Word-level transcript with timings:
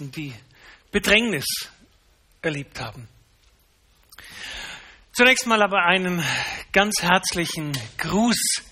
die 0.00 0.34
Bedrängnis 0.90 1.46
erlebt 2.42 2.80
haben. 2.80 3.08
Zunächst 5.12 5.46
mal 5.46 5.62
aber 5.62 5.84
einen 5.84 6.22
ganz 6.72 7.02
herzlichen 7.02 7.72
Gruß 7.98 8.62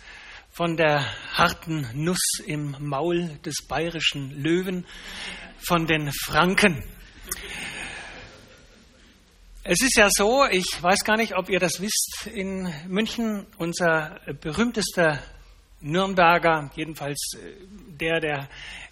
von 0.53 0.77
der 0.77 1.04
harten 1.37 1.89
Nuss 1.93 2.41
im 2.47 2.77
Maul 2.79 3.39
des 3.45 3.67
bayerischen 3.67 4.31
Löwen, 4.31 4.87
von 5.59 5.87
den 5.87 6.12
Franken. 6.12 6.83
Es 9.65 9.83
ist 9.83 9.97
ja 9.97 10.08
so, 10.11 10.47
ich 10.47 10.81
weiß 10.81 11.01
gar 11.04 11.17
nicht, 11.17 11.37
ob 11.37 11.51
ihr 11.51 11.58
das 11.58 11.81
wisst, 11.81 12.29
in 12.33 12.72
München 12.87 13.47
unser 13.58 14.21
berühmtester 14.40 15.21
Nürnberger, 15.81 16.70
jedenfalls 16.74 17.33
äh, 17.34 17.66
der, 17.98 18.20
der 18.20 18.48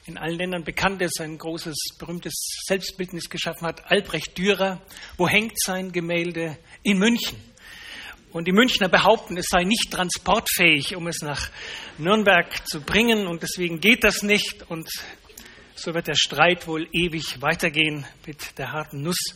in 0.07 0.19
allen 0.19 0.37
Ländern 0.37 0.65
bekannt 0.65 1.01
ist, 1.01 1.21
ein 1.21 1.39
großes, 1.39 1.75
berühmtes 1.99 2.35
Selbstbildnis 2.67 3.31
geschaffen 3.31 3.67
hat, 3.67 3.91
Albrecht 3.91 4.37
Dürer. 4.37 4.83
Wo 5.17 5.29
hängt 5.29 5.59
sein 5.59 5.93
Gemälde? 5.93 6.59
In 6.83 6.99
München. 6.99 7.39
Und 8.31 8.47
die 8.47 8.53
Münchner 8.53 8.89
behaupten, 8.89 9.37
es 9.37 9.47
sei 9.49 9.63
nicht 9.63 9.93
transportfähig, 9.93 10.97
um 10.97 11.07
es 11.07 11.23
nach 11.23 11.51
Nürnberg 11.99 12.67
zu 12.67 12.81
bringen. 12.81 13.27
Und 13.27 13.43
deswegen 13.43 13.81
geht 13.81 14.05
das 14.05 14.23
nicht. 14.23 14.69
Und 14.69 14.91
so 15.77 15.95
wird 15.95 16.09
der 16.09 16.17
Streit 16.17 16.67
wohl 16.67 16.89
ewig 16.93 17.41
weitergehen 17.41 18.05
mit 18.27 18.59
der 18.59 18.73
harten 18.73 19.03
Nuss. 19.03 19.35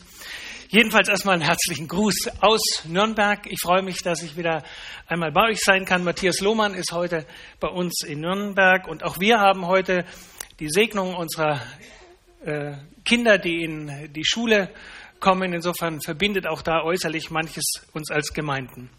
Jedenfalls 0.71 1.09
erstmal 1.09 1.33
einen 1.33 1.41
herzlichen 1.41 1.87
Gruß 1.87 2.29
aus 2.41 2.83
Nürnberg. 2.85 3.47
Ich 3.47 3.57
freue 3.59 3.81
mich, 3.81 4.03
dass 4.03 4.21
ich 4.21 4.37
wieder 4.37 4.61
einmal 5.07 5.31
bei 5.31 5.49
euch 5.49 5.61
sein 5.61 5.83
kann. 5.83 6.03
Matthias 6.03 6.41
Lohmann 6.41 6.75
ist 6.75 6.91
heute 6.91 7.25
bei 7.59 7.69
uns 7.69 8.03
in 8.05 8.21
Nürnberg 8.21 8.87
und 8.87 9.03
auch 9.03 9.19
wir 9.19 9.39
haben 9.39 9.65
heute 9.65 10.05
die 10.59 10.69
Segnung 10.69 11.15
unserer 11.15 11.59
äh, 12.45 12.73
Kinder, 13.03 13.39
die 13.39 13.63
in 13.63 14.13
die 14.13 14.23
Schule 14.23 14.69
kommen. 15.19 15.53
Insofern 15.53 16.01
verbindet 16.01 16.45
auch 16.45 16.61
da 16.61 16.83
äußerlich 16.83 17.31
manches 17.31 17.65
uns 17.93 18.11
als 18.11 18.31
Gemeinden. 18.31 18.91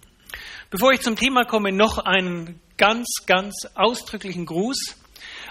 Bevor 0.70 0.90
ich 0.90 1.02
zum 1.02 1.14
Thema 1.14 1.44
komme, 1.44 1.70
noch 1.70 1.98
einen 1.98 2.58
ganz, 2.78 3.06
ganz 3.26 3.54
ausdrücklichen 3.76 4.44
Gruß. 4.44 4.99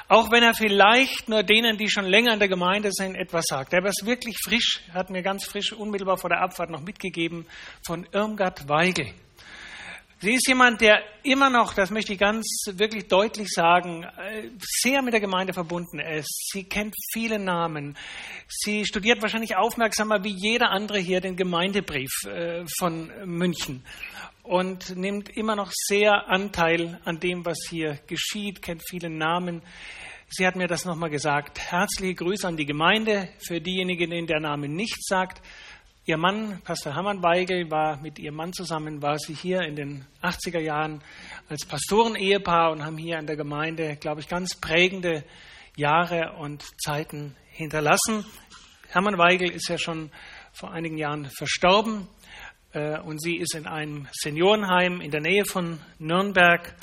Auch 0.09 0.31
wenn 0.31 0.41
er 0.41 0.55
vielleicht 0.55 1.29
nur 1.29 1.43
denen, 1.43 1.77
die 1.77 1.88
schon 1.88 2.05
länger 2.05 2.33
in 2.33 2.39
der 2.39 2.47
Gemeinde 2.47 2.89
sind, 2.91 3.13
etwas 3.15 3.45
sagt. 3.47 3.73
Er 3.73 3.85
ist 3.85 4.07
wirklich 4.07 4.38
frisch, 4.43 4.81
hat 4.91 5.11
mir 5.11 5.21
ganz 5.21 5.45
frisch 5.45 5.71
unmittelbar 5.71 6.17
vor 6.17 6.31
der 6.31 6.41
Abfahrt 6.41 6.71
noch 6.71 6.81
mitgegeben 6.81 7.45
von 7.85 8.07
Irmgard 8.11 8.67
Weigel. 8.67 9.13
Sie 10.21 10.33
ist 10.33 10.47
jemand, 10.47 10.81
der 10.81 11.03
immer 11.21 11.52
noch, 11.52 11.75
das 11.75 11.91
möchte 11.91 12.13
ich 12.13 12.19
ganz 12.19 12.43
wirklich 12.71 13.07
deutlich 13.07 13.49
sagen, 13.49 14.03
äh, 14.03 14.49
sehr 14.59 15.03
mit 15.03 15.13
der 15.13 15.21
Gemeinde 15.21 15.53
verbunden 15.53 15.99
ist. 15.99 16.49
Sie 16.52 16.63
kennt 16.63 16.95
viele 17.13 17.37
Namen. 17.37 17.95
Sie 18.47 18.85
studiert 18.85 19.21
wahrscheinlich 19.21 19.55
aufmerksamer 19.57 20.23
wie 20.23 20.35
jeder 20.35 20.71
andere 20.71 20.97
hier 20.97 21.21
den 21.21 21.35
Gemeindebrief 21.35 22.11
äh, 22.25 22.65
von 22.80 23.11
München 23.25 23.83
und 24.50 24.95
nimmt 24.95 25.30
immer 25.30 25.55
noch 25.55 25.69
sehr 25.72 26.28
Anteil 26.28 27.00
an 27.05 27.19
dem, 27.19 27.45
was 27.45 27.59
hier 27.69 28.00
geschieht, 28.08 28.64
kennt 28.64 28.81
viele 28.89 29.08
Namen. 29.08 29.61
Sie 30.28 30.47
hat 30.47 30.55
mir 30.55 30.66
das 30.66 30.86
nochmal 30.86 31.11
gesagt. 31.11 31.59
Herzliche 31.59 32.16
Grüße 32.16 32.47
an 32.47 32.58
die 32.58 32.66
Gemeinde. 32.66 33.30
Für 33.47 33.61
diejenigen, 33.61 34.09
denen 34.09 34.25
der 34.25 34.39
Name 34.39 34.67
nichts 34.67 35.08
sagt, 35.08 35.44
Ihr 36.05 36.17
Mann, 36.17 36.59
Pastor 36.64 36.95
Hermann 36.95 37.22
Weigel, 37.22 37.70
war 37.70 38.02
mit 38.02 38.17
ihrem 38.17 38.38
Mann 38.38 38.52
zusammen, 38.52 39.03
war 39.03 39.20
sie 39.20 39.36
hier 39.36 39.61
in 39.61 39.75
den 39.75 40.05
80er 40.23 40.59
Jahren 40.59 41.03
als 41.47 41.67
Pastoren-Ehepaar 41.67 42.72
und 42.72 42.83
haben 42.83 42.97
hier 42.97 43.20
an 43.20 43.27
der 43.27 43.36
Gemeinde, 43.36 43.97
glaube 43.97 44.22
ich, 44.22 44.27
ganz 44.27 44.55
prägende 44.55 45.23
Jahre 45.75 46.33
und 46.39 46.66
Zeiten 46.81 47.36
hinterlassen. 47.52 48.25
Hermann 48.88 49.20
Weigel 49.20 49.52
ist 49.52 49.70
ja 49.70 49.77
schon 49.77 50.09
vor 50.52 50.72
einigen 50.72 50.97
Jahren 50.97 51.30
verstorben 51.38 52.08
und 52.73 53.22
sie 53.22 53.38
ist 53.38 53.56
in 53.56 53.66
einem 53.66 54.08
Seniorenheim 54.12 55.02
in 55.02 55.09
der 55.09 55.22
Nähe 55.22 55.44
von 55.45 55.80
Nürnberg. 55.98 56.76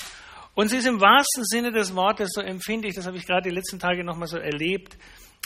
Und 0.54 0.68
sie 0.68 0.78
ist 0.78 0.86
im 0.86 1.00
wahrsten 1.00 1.44
Sinne 1.44 1.70
des 1.70 1.94
Wortes, 1.94 2.30
so 2.32 2.40
empfinde 2.40 2.88
ich, 2.88 2.94
das 2.94 3.06
habe 3.06 3.18
ich 3.18 3.26
gerade 3.26 3.48
die 3.48 3.54
letzten 3.54 3.78
Tage 3.78 4.02
nochmal 4.02 4.26
so 4.26 4.38
erlebt, 4.38 4.96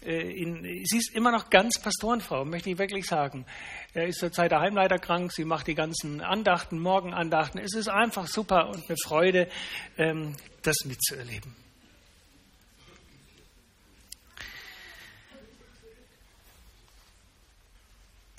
äh, 0.04 0.32
in, 0.32 0.62
sie 0.84 0.98
ist 0.98 1.14
immer 1.14 1.30
noch 1.30 1.50
ganz 1.50 1.78
Pastorenfrau, 1.78 2.44
möchte 2.44 2.70
ich 2.70 2.78
wirklich 2.78 3.06
sagen. 3.06 3.44
Er 3.92 4.06
ist 4.06 4.18
zurzeit 4.18 4.50
der 4.50 4.60
Heimleiter 4.60 4.98
krank, 4.98 5.32
sie 5.32 5.44
macht 5.44 5.66
die 5.66 5.74
ganzen 5.74 6.20
Andachten, 6.20 6.78
Morgenandachten. 6.78 7.60
Es 7.60 7.74
ist 7.74 7.88
einfach 7.88 8.26
super 8.26 8.68
und 8.68 8.88
eine 8.88 8.96
Freude, 9.04 9.48
ähm, 9.98 10.36
das 10.62 10.76
mitzuerleben. 10.84 11.54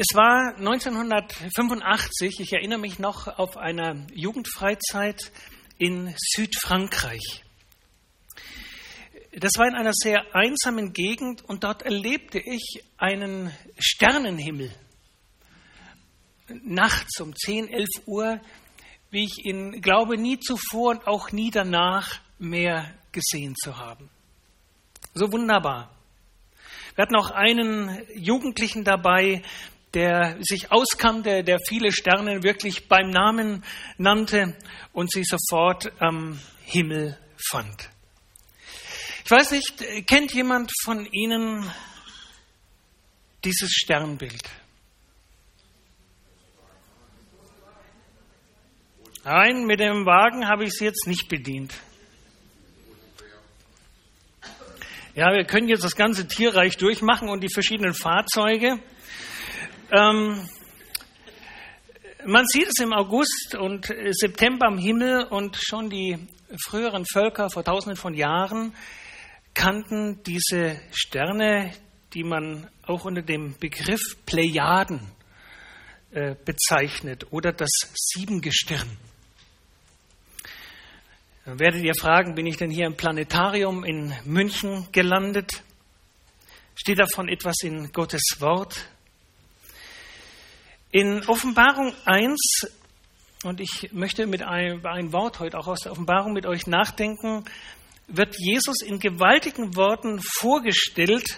Es 0.03 0.15
war 0.15 0.55
1985, 0.57 2.39
ich 2.39 2.53
erinnere 2.53 2.79
mich 2.79 2.97
noch, 2.97 3.27
auf 3.37 3.55
einer 3.55 4.07
Jugendfreizeit 4.11 5.31
in 5.77 6.15
Südfrankreich. 6.17 7.43
Das 9.31 9.51
war 9.57 9.67
in 9.67 9.75
einer 9.75 9.93
sehr 9.93 10.33
einsamen 10.33 10.93
Gegend 10.93 11.43
und 11.47 11.63
dort 11.63 11.83
erlebte 11.83 12.39
ich 12.39 12.83
einen 12.97 13.55
Sternenhimmel. 13.77 14.73
Nachts 16.63 17.21
um 17.21 17.35
10, 17.35 17.67
11 17.67 17.87
Uhr, 18.07 18.41
wie 19.11 19.25
ich 19.25 19.45
ihn 19.45 19.81
glaube 19.81 20.17
nie 20.17 20.39
zuvor 20.39 20.93
und 20.93 21.05
auch 21.05 21.31
nie 21.31 21.51
danach 21.51 22.21
mehr 22.39 22.91
gesehen 23.11 23.53
zu 23.55 23.77
haben. 23.77 24.09
So 25.13 25.31
wunderbar. 25.31 25.95
Wir 26.95 27.03
hatten 27.03 27.15
auch 27.15 27.31
einen 27.31 28.01
Jugendlichen 28.15 28.83
dabei, 28.83 29.43
der 29.93 30.37
sich 30.41 30.71
auskannte, 30.71 31.43
der 31.43 31.59
viele 31.67 31.91
Sterne 31.91 32.43
wirklich 32.43 32.87
beim 32.87 33.09
Namen 33.09 33.63
nannte 33.97 34.55
und 34.93 35.11
sie 35.11 35.23
sofort 35.23 35.91
am 35.99 36.39
Himmel 36.63 37.17
fand. 37.49 37.89
Ich 39.25 39.31
weiß 39.31 39.51
nicht, 39.51 40.07
kennt 40.07 40.33
jemand 40.33 40.71
von 40.83 41.05
Ihnen 41.05 41.69
dieses 43.43 43.71
Sternbild? 43.71 44.43
Nein, 49.23 49.65
mit 49.65 49.79
dem 49.79 50.05
Wagen 50.05 50.47
habe 50.47 50.63
ich 50.63 50.71
es 50.71 50.79
jetzt 50.79 51.07
nicht 51.07 51.27
bedient. 51.29 51.73
Ja, 55.13 55.31
wir 55.33 55.43
können 55.43 55.67
jetzt 55.67 55.83
das 55.83 55.95
ganze 55.95 56.27
Tierreich 56.27 56.77
durchmachen 56.77 57.29
und 57.29 57.41
die 57.41 57.53
verschiedenen 57.53 57.93
Fahrzeuge. 57.93 58.79
Ähm, 59.93 60.47
man 62.25 62.45
sieht 62.47 62.67
es 62.67 62.81
im 62.81 62.93
August 62.93 63.55
und 63.59 63.93
September 64.11 64.67
am 64.67 64.77
Himmel 64.77 65.25
und 65.25 65.57
schon 65.57 65.89
die 65.89 66.17
früheren 66.65 67.05
Völker 67.05 67.49
vor 67.49 67.65
tausenden 67.65 67.97
von 67.97 68.13
Jahren 68.13 68.73
kannten 69.53 70.23
diese 70.23 70.79
Sterne, 70.91 71.71
die 72.13 72.23
man 72.23 72.69
auch 72.83 73.03
unter 73.03 73.21
dem 73.21 73.57
Begriff 73.59 74.01
Plejaden 74.25 75.01
äh, 76.11 76.35
bezeichnet 76.45 77.27
oder 77.31 77.51
das 77.51 77.71
Siebengestirn. 77.93 78.97
Dann 81.43 81.59
werdet 81.59 81.83
ihr 81.83 81.95
fragen, 81.99 82.35
bin 82.35 82.45
ich 82.45 82.55
denn 82.55 82.69
hier 82.69 82.85
im 82.85 82.95
Planetarium 82.95 83.83
in 83.83 84.13
München 84.23 84.87
gelandet? 84.93 85.63
Steht 86.75 86.99
davon 86.99 87.27
etwas 87.27 87.57
in 87.63 87.91
Gottes 87.91 88.37
Wort? 88.39 88.87
In 90.93 91.25
Offenbarung 91.27 91.93
1, 92.03 92.67
und 93.45 93.61
ich 93.61 93.93
möchte 93.93 94.27
mit 94.27 94.43
einem, 94.43 94.85
ein 94.85 95.13
Wort 95.13 95.39
heute 95.39 95.57
auch 95.57 95.67
aus 95.67 95.79
der 95.81 95.93
Offenbarung 95.93 96.33
mit 96.33 96.45
euch 96.45 96.67
nachdenken, 96.67 97.45
wird 98.07 98.35
Jesus 98.37 98.81
in 98.81 98.99
gewaltigen 98.99 99.77
Worten 99.77 100.21
vorgestellt. 100.21 101.37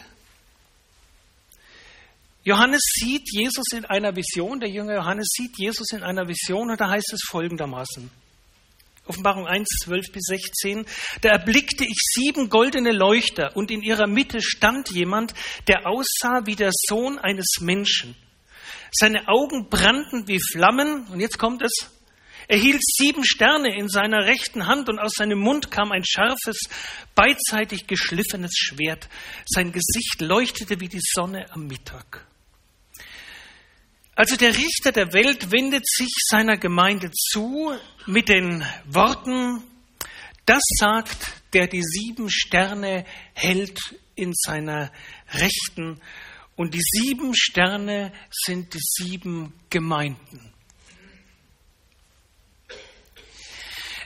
Johannes 2.44 2.82
sieht 2.96 3.32
Jesus 3.32 3.68
in 3.74 3.86
einer 3.86 4.16
Vision, 4.16 4.60
der 4.60 4.70
Jünger 4.70 4.96
Johannes 4.96 5.28
sieht 5.32 5.56
Jesus 5.60 5.92
in 5.92 6.02
einer 6.02 6.28
Vision 6.28 6.72
und 6.72 6.82
da 6.82 6.90
heißt 6.90 7.14
es 7.14 7.22
folgendermaßen. 7.28 8.10
Offenbarung 9.06 9.46
1, 9.46 9.70
12 9.84 10.12
bis 10.12 10.24
16. 10.30 10.86
Da 11.22 11.30
erblickte 11.30 11.84
ich 11.84 11.98
sieben 12.00 12.50
goldene 12.50 12.92
Leuchter 12.92 13.56
und 13.56 13.70
in 13.70 13.84
ihrer 13.84 14.08
Mitte 14.08 14.42
stand 14.42 14.90
jemand, 14.90 15.36
der 15.68 15.86
aussah 15.86 16.46
wie 16.46 16.56
der 16.56 16.72
Sohn 16.90 17.20
eines 17.20 17.58
Menschen. 17.60 18.16
Seine 18.94 19.28
Augen 19.28 19.70
brannten 19.70 20.28
wie 20.28 20.40
Flammen 20.40 21.08
und 21.08 21.20
jetzt 21.20 21.40
kommt 21.40 21.64
es. 21.64 21.90
Er 22.48 22.58
hielt 22.58 22.82
sieben 22.84 23.26
Sterne 23.26 23.76
in 23.76 23.88
seiner 23.88 24.26
rechten 24.26 24.68
Hand 24.68 24.90
und 24.90 25.00
aus 25.00 25.14
seinem 25.18 25.40
Mund 25.40 25.72
kam 25.72 25.92
ein 25.92 26.04
scharfes, 26.06 26.60
beidseitig 27.16 27.88
geschliffenes 27.88 28.52
Schwert. 28.56 29.10
Sein 29.46 29.72
Gesicht 29.72 30.20
leuchtete 30.20 30.80
wie 30.80 30.90
die 30.90 31.02
Sonne 31.02 31.46
am 31.52 31.68
Mittag. 31.68 32.28
Also 34.16 34.36
der 34.36 34.56
Richter 34.56 34.92
der 34.92 35.14
Welt 35.14 35.52
wendet 35.52 35.88
sich 35.88 36.12
seiner 36.30 36.58
Gemeinde 36.58 37.10
zu 37.12 37.74
mit 38.06 38.30
den 38.30 38.64
Worten, 38.86 39.64
das 40.46 40.62
sagt, 40.78 41.18
der 41.54 41.68
die 41.68 41.82
sieben 41.82 42.30
Sterne 42.30 43.06
hält 43.34 43.80
in 44.16 44.34
seiner 44.36 44.92
rechten 45.32 46.00
Und 46.56 46.74
die 46.74 46.82
sieben 46.82 47.36
Sterne 47.36 48.14
sind 48.32 48.74
die 48.74 48.80
sieben 48.80 49.54
Gemeinden. 49.70 50.54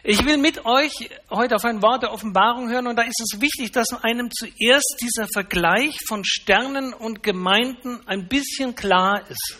Ich 0.09 0.23
will 0.23 0.37
mit 0.37 0.63
euch 0.63 1.09
heute 1.29 1.57
auf 1.57 1.65
ein 1.65 1.81
Wort 1.81 2.03
der 2.03 2.13
Offenbarung 2.13 2.69
hören 2.69 2.87
und 2.87 2.95
da 2.95 3.01
ist 3.01 3.19
es 3.19 3.41
wichtig, 3.41 3.73
dass 3.73 3.91
einem 3.91 4.31
zuerst 4.31 4.95
dieser 5.01 5.27
Vergleich 5.27 5.97
von 6.07 6.23
Sternen 6.23 6.93
und 6.93 7.23
Gemeinden 7.23 7.99
ein 8.07 8.29
bisschen 8.29 8.73
klar 8.73 9.29
ist. 9.29 9.57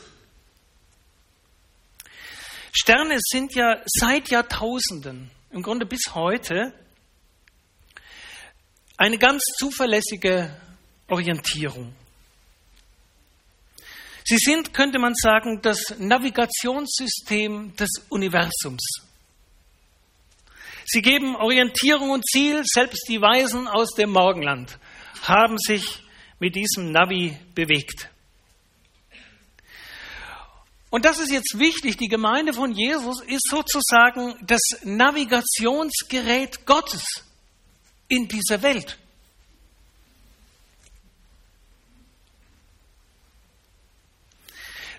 Sterne 2.72 3.18
sind 3.19 3.56
ja 3.56 3.81
seit 3.86 4.30
Jahrtausenden, 4.30 5.31
im 5.51 5.63
Grunde 5.63 5.86
bis 5.86 6.16
heute, 6.16 6.74
eine 8.95 9.18
ganz 9.18 9.44
zuverlässige 9.57 10.56
Orientierung. 11.10 11.94
Sie 14.29 14.38
sind, 14.38 14.74
könnte 14.74 15.00
man 15.00 15.13
sagen, 15.15 15.62
das 15.62 15.95
Navigationssystem 16.00 17.74
des 17.77 17.89
Universums. 18.09 18.83
Sie 20.83 21.01
geben 21.01 21.38
Orientierung 21.38 22.09
und 22.09 22.27
Ziel, 22.27 22.62
selbst 22.65 23.07
die 23.07 23.21
Weisen 23.21 23.69
aus 23.69 23.91
dem 23.91 24.12
Morgenland 24.12 24.79
haben 25.21 25.57
sich 25.57 26.03
mit 26.39 26.57
diesem 26.57 26.91
Navi 26.91 27.38
bewegt. 27.56 28.09
Und 30.89 31.06
das 31.06 31.19
ist 31.19 31.31
jetzt 31.31 31.57
wichtig, 31.57 31.95
die 31.95 32.09
Gemeinde 32.09 32.51
von 32.51 32.74
Jesus 32.74 33.21
ist 33.21 33.47
sozusagen 33.50 34.35
das 34.45 34.62
Navigationsgerät 34.83 36.65
Gottes 36.65 37.24
in 38.09 38.27
dieser 38.27 38.62
Welt. 38.62 39.00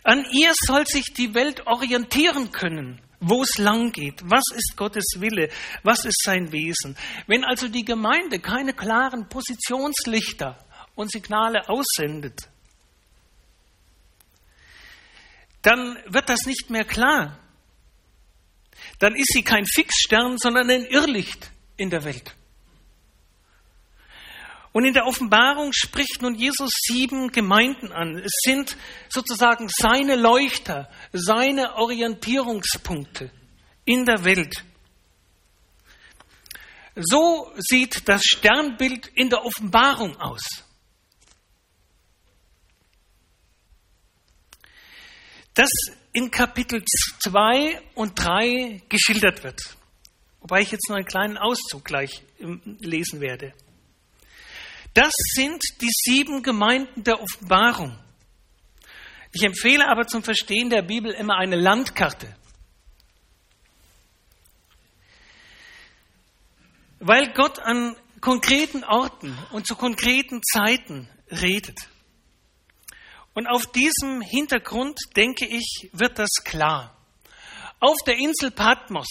An 0.08 0.24
ihr 0.32 0.52
soll 0.54 0.86
sich 0.86 1.12
die 1.12 1.34
Welt 1.34 1.66
orientieren 1.66 2.50
können 2.50 2.98
wo 3.20 3.42
es 3.42 3.58
lang 3.58 3.90
geht, 3.90 4.20
was 4.24 4.44
ist 4.54 4.76
Gottes 4.76 5.04
Wille, 5.16 5.50
was 5.82 6.04
ist 6.04 6.22
sein 6.22 6.52
Wesen. 6.52 6.96
Wenn 7.26 7.44
also 7.44 7.66
die 7.66 7.84
Gemeinde 7.84 8.38
keine 8.38 8.72
klaren 8.72 9.28
Positionslichter 9.28 10.56
und 10.94 11.10
Signale 11.10 11.68
aussendet, 11.68 12.48
dann 15.62 15.98
wird 16.06 16.28
das 16.28 16.46
nicht 16.46 16.70
mehr 16.70 16.84
klar. 16.84 17.40
Dann 19.00 19.16
ist 19.16 19.32
sie 19.32 19.42
kein 19.42 19.66
Fixstern, 19.66 20.38
sondern 20.38 20.70
ein 20.70 20.84
Irrlicht 20.84 21.50
in 21.76 21.90
der 21.90 22.04
Welt. 22.04 22.36
Und 24.72 24.84
in 24.84 24.94
der 24.94 25.06
Offenbarung 25.06 25.72
spricht 25.72 26.20
nun 26.20 26.34
Jesus 26.34 26.70
sieben 26.86 27.32
Gemeinden 27.32 27.90
an. 27.90 28.18
Es 28.18 28.32
sind 28.44 28.76
sozusagen 29.08 29.68
seine 29.68 30.16
Leuchter, 30.16 30.90
seine 31.12 31.76
Orientierungspunkte 31.76 33.30
in 33.84 34.04
der 34.04 34.24
Welt. 34.24 34.64
So 36.94 37.52
sieht 37.56 38.08
das 38.08 38.22
Sternbild 38.24 39.06
in 39.14 39.30
der 39.30 39.44
Offenbarung 39.44 40.16
aus. 40.16 40.42
Das 45.54 45.70
in 46.12 46.30
Kapitel 46.30 46.84
2 47.22 47.80
und 47.94 48.18
3 48.18 48.82
geschildert 48.88 49.44
wird. 49.44 49.60
Wobei 50.40 50.62
ich 50.62 50.70
jetzt 50.70 50.88
nur 50.88 50.96
einen 50.96 51.06
kleinen 51.06 51.36
Auszug 51.36 51.84
gleich 51.84 52.22
ähm, 52.40 52.60
lesen 52.80 53.20
werde. 53.20 53.52
Das 55.00 55.12
sind 55.14 55.62
die 55.80 55.92
sieben 55.92 56.42
Gemeinden 56.42 57.04
der 57.04 57.20
Offenbarung. 57.20 57.96
Ich 59.32 59.44
empfehle 59.44 59.86
aber 59.86 60.08
zum 60.08 60.24
Verstehen 60.24 60.70
der 60.70 60.82
Bibel 60.82 61.12
immer 61.12 61.36
eine 61.36 61.54
Landkarte. 61.54 62.34
Weil 66.98 67.32
Gott 67.32 67.60
an 67.60 67.94
konkreten 68.20 68.82
Orten 68.82 69.38
und 69.52 69.68
zu 69.68 69.76
konkreten 69.76 70.42
Zeiten 70.42 71.08
redet. 71.30 71.78
Und 73.34 73.46
auf 73.46 73.70
diesem 73.70 74.20
Hintergrund, 74.20 74.98
denke 75.14 75.46
ich, 75.46 75.90
wird 75.92 76.18
das 76.18 76.42
klar. 76.42 76.96
Auf 77.78 77.98
der 78.04 78.16
Insel 78.16 78.50
Patmos 78.50 79.06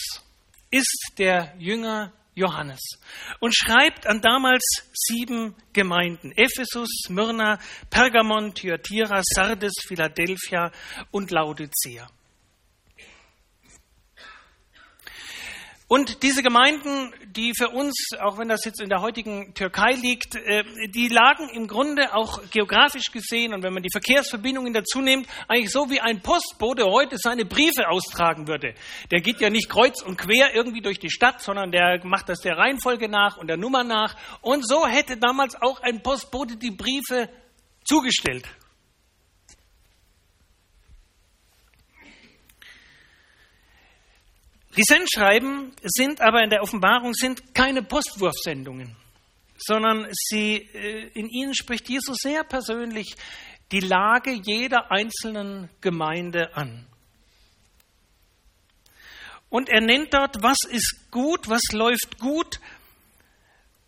ist 0.69 1.13
der 1.17 1.55
Jünger 1.59 2.11
Johannes 2.37 2.79
und 3.39 3.55
schreibt 3.55 4.05
an 4.05 4.21
damals 4.21 4.63
sieben 4.93 5.55
Gemeinden: 5.73 6.31
Ephesus, 6.35 6.89
Smyrna, 7.05 7.59
Pergamon, 7.89 8.53
Thyatira, 8.53 9.21
Sardes, 9.23 9.73
Philadelphia 9.87 10.71
und 11.11 11.31
Laodicea. 11.31 12.07
Und 15.89 16.21
diese 16.21 16.43
Gemeinden, 16.43 17.13
die 17.27 17.53
für 17.57 17.69
uns, 17.69 17.95
auch 18.19 18.37
wenn 18.37 18.49
das 18.49 18.65
jetzt 18.65 18.81
in 18.81 18.89
der 18.89 18.99
heutigen 18.99 19.53
Türkei 19.53 19.93
liegt, 19.93 20.35
äh, 20.35 20.65
die 20.89 21.07
lagen 21.07 21.47
im 21.53 21.67
Grunde 21.67 22.13
auch 22.13 22.41
geografisch 22.51 23.09
gesehen 23.13 23.53
und 23.53 23.63
wenn 23.63 23.73
man 23.73 23.83
die 23.83 23.89
Verkehrsverbindungen 23.89 24.73
dazu 24.73 24.99
nimmt, 24.99 25.27
eigentlich 25.47 25.71
so 25.71 25.89
wie 25.89 26.01
ein 26.01 26.21
Postbote 26.21 26.83
heute 26.83 27.17
seine 27.17 27.45
Briefe 27.45 27.87
austragen 27.87 28.49
würde. 28.49 28.73
Der 29.11 29.21
geht 29.21 29.39
ja 29.39 29.49
nicht 29.49 29.69
kreuz 29.69 30.01
und 30.01 30.17
quer 30.17 30.53
irgendwie 30.53 30.81
durch 30.81 30.99
die 30.99 31.09
Stadt, 31.09 31.41
sondern 31.41 31.71
der 31.71 32.05
macht 32.05 32.27
das 32.27 32.39
der 32.39 32.57
Reihenfolge 32.57 33.07
nach 33.07 33.37
und 33.37 33.47
der 33.47 33.57
Nummer 33.57 33.85
nach. 33.85 34.17
Und 34.41 34.67
so 34.67 34.85
hätte 34.85 35.15
damals 35.15 35.55
auch 35.55 35.79
ein 35.79 36.03
Postbote 36.03 36.57
die 36.57 36.71
Briefe 36.71 37.29
zugestellt. 37.85 38.45
Die 44.77 44.83
Sendschreiben 44.87 45.73
sind 45.81 46.21
aber 46.21 46.43
in 46.43 46.51
der 46.51 46.61
Offenbarung 46.61 47.15
sind 47.15 47.55
keine 47.55 47.81
Postwurfsendungen, 47.81 48.95
sondern 49.57 50.07
sie, 50.11 50.57
äh, 50.57 51.09
in 51.15 51.27
ihnen 51.29 51.55
spricht 51.55 51.89
Jesus 51.89 52.17
sehr 52.21 52.43
persönlich 52.43 53.15
die 53.71 53.79
Lage 53.79 54.31
jeder 54.31 54.91
einzelnen 54.91 55.69
Gemeinde 55.81 56.55
an. 56.55 56.85
Und 59.49 59.69
er 59.69 59.81
nennt 59.81 60.13
dort, 60.13 60.43
was 60.43 60.57
ist 60.69 61.09
gut, 61.09 61.49
was 61.49 61.71
läuft 61.71 62.19
gut. 62.19 62.59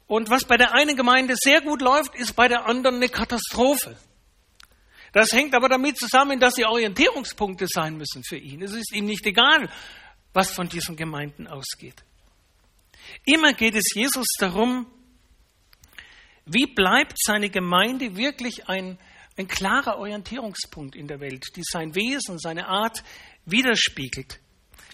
Und 0.08 0.30
was 0.32 0.46
bei 0.46 0.58
der 0.58 0.74
einen 0.74 0.96
Gemeinde 0.96 1.36
sehr 1.38 1.62
gut 1.62 1.82
läuft, 1.82 2.16
ist 2.16 2.36
bei 2.36 2.48
der 2.48 2.66
anderen 2.66 2.96
eine 2.96 3.10
Katastrophe. 3.10 3.96
Das 5.12 5.34
hängt 5.34 5.54
aber 5.54 5.70
damit 5.70 5.98
zusammen, 5.98 6.40
dass 6.40 6.56
sie 6.56 6.66
Orientierungspunkte 6.66 7.68
sein 7.68 7.98
müssen 7.98 8.24
für 8.24 8.38
ihn. 8.38 8.62
Es 8.62 8.74
ist 8.74 8.92
ihm 8.94 9.06
nicht 9.06 9.26
egal, 9.26 9.70
was 10.34 10.52
von 10.52 10.70
diesen 10.70 10.96
Gemeinden 10.96 11.48
ausgeht. 11.48 12.04
Immer 13.26 13.54
geht 13.54 13.76
es 13.76 13.94
Jesus 13.94 14.28
darum, 14.40 14.86
wie 16.46 16.66
bleibt 16.66 17.18
seine 17.18 17.50
Gemeinde 17.50 18.16
wirklich 18.16 18.68
ein, 18.68 18.98
ein 19.38 19.48
klarer 19.48 19.98
Orientierungspunkt 19.98 20.96
in 20.96 21.08
der 21.08 21.20
Welt, 21.20 21.46
die 21.56 21.64
sein 21.64 21.96
Wesen, 21.96 22.40
seine 22.40 22.68
Art 22.68 23.04
widerspiegelt. 23.46 24.40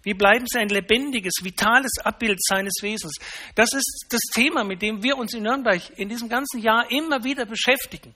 Wie 0.04 0.14
bleiben 0.14 0.46
sie 0.48 0.60
ein 0.60 0.70
lebendiges, 0.70 1.34
vitales 1.42 1.98
Abbild 2.04 2.40
seines 2.44 2.76
Wesens? 2.82 3.18
Das 3.56 3.74
ist 3.74 4.06
das 4.10 4.22
Thema, 4.34 4.64
mit 4.64 4.82
dem 4.82 5.02
wir 5.02 5.18
uns 5.18 5.34
in 5.34 5.44
Nürnberg 5.44 5.82
in 5.98 6.10
diesem 6.10 6.30
ganzen 6.30 6.62
Jahr 6.62 6.92
immer 6.92 7.24
wieder 7.24 7.46
beschäftigen. 7.46 8.14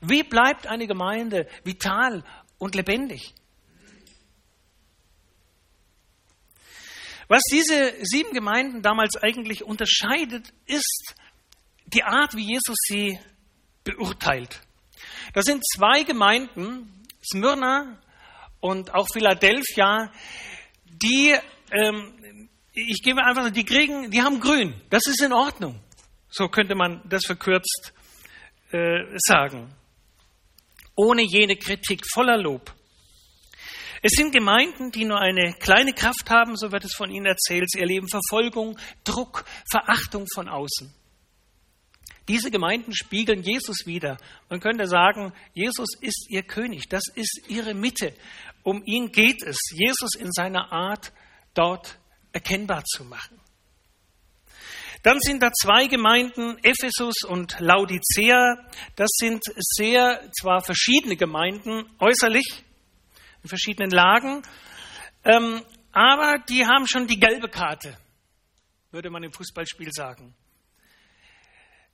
Wie 0.00 0.24
bleibt 0.24 0.66
eine 0.66 0.86
Gemeinde 0.88 1.46
vital 1.62 2.24
und 2.58 2.74
lebendig? 2.74 3.32
Was 7.28 7.42
diese 7.50 7.94
sieben 8.02 8.32
Gemeinden 8.32 8.82
damals 8.82 9.16
eigentlich 9.16 9.64
unterscheidet, 9.64 10.52
ist 10.66 11.14
die 11.86 12.02
Art, 12.02 12.34
wie 12.34 12.46
Jesus 12.46 12.76
sie 12.86 13.18
beurteilt. 13.84 14.60
Das 15.32 15.44
sind 15.44 15.62
zwei 15.66 16.02
Gemeinden, 16.02 17.04
Smyrna 17.32 17.98
und 18.60 18.94
auch 18.94 19.06
Philadelphia, 19.12 20.12
die, 20.84 21.34
ähm, 21.70 22.48
ich 22.72 23.02
gebe 23.02 23.22
einfach, 23.24 23.50
die 23.50 23.64
kriegen, 23.64 24.10
die 24.10 24.22
haben 24.22 24.40
grün. 24.40 24.74
Das 24.90 25.06
ist 25.06 25.22
in 25.22 25.32
Ordnung. 25.32 25.80
So 26.30 26.48
könnte 26.48 26.74
man 26.74 27.02
das 27.08 27.24
verkürzt 27.26 27.92
äh, 28.70 29.04
sagen. 29.16 29.74
Ohne 30.96 31.22
jene 31.22 31.56
Kritik, 31.56 32.04
voller 32.12 32.36
Lob. 32.36 32.72
Es 34.06 34.12
sind 34.18 34.32
Gemeinden, 34.32 34.90
die 34.90 35.06
nur 35.06 35.18
eine 35.18 35.54
kleine 35.54 35.94
Kraft 35.94 36.28
haben, 36.28 36.58
so 36.58 36.70
wird 36.72 36.84
es 36.84 36.92
von 36.94 37.10
ihnen 37.10 37.24
erzählt. 37.24 37.70
Sie 37.70 37.80
erleben 37.80 38.06
Verfolgung, 38.06 38.78
Druck, 39.02 39.46
Verachtung 39.70 40.26
von 40.34 40.46
außen. 40.46 40.92
Diese 42.28 42.50
Gemeinden 42.50 42.94
spiegeln 42.94 43.42
Jesus 43.42 43.86
wider. 43.86 44.18
Man 44.50 44.60
könnte 44.60 44.88
sagen, 44.88 45.32
Jesus 45.54 45.88
ist 46.02 46.26
ihr 46.28 46.42
König, 46.42 46.90
das 46.90 47.04
ist 47.14 47.48
ihre 47.48 47.72
Mitte. 47.72 48.12
Um 48.62 48.82
ihn 48.84 49.10
geht 49.10 49.42
es, 49.42 49.56
Jesus 49.72 50.16
in 50.16 50.30
seiner 50.32 50.70
Art 50.70 51.10
dort 51.54 51.98
erkennbar 52.30 52.84
zu 52.84 53.04
machen. 53.04 53.40
Dann 55.02 55.18
sind 55.18 55.42
da 55.42 55.50
zwei 55.50 55.86
Gemeinden, 55.86 56.58
Ephesus 56.62 57.24
und 57.26 57.58
Laodicea. 57.58 58.68
Das 58.96 59.08
sind 59.14 59.42
sehr 59.56 60.30
zwar 60.38 60.60
verschiedene 60.60 61.16
Gemeinden 61.16 61.86
äußerlich, 61.98 62.64
in 63.44 63.48
verschiedenen 63.48 63.90
Lagen, 63.90 64.42
ähm, 65.22 65.62
aber 65.92 66.38
die 66.48 66.66
haben 66.66 66.88
schon 66.88 67.06
die 67.06 67.20
gelbe 67.20 67.48
Karte, 67.48 67.96
würde 68.90 69.10
man 69.10 69.22
im 69.22 69.32
Fußballspiel 69.32 69.90
sagen. 69.92 70.34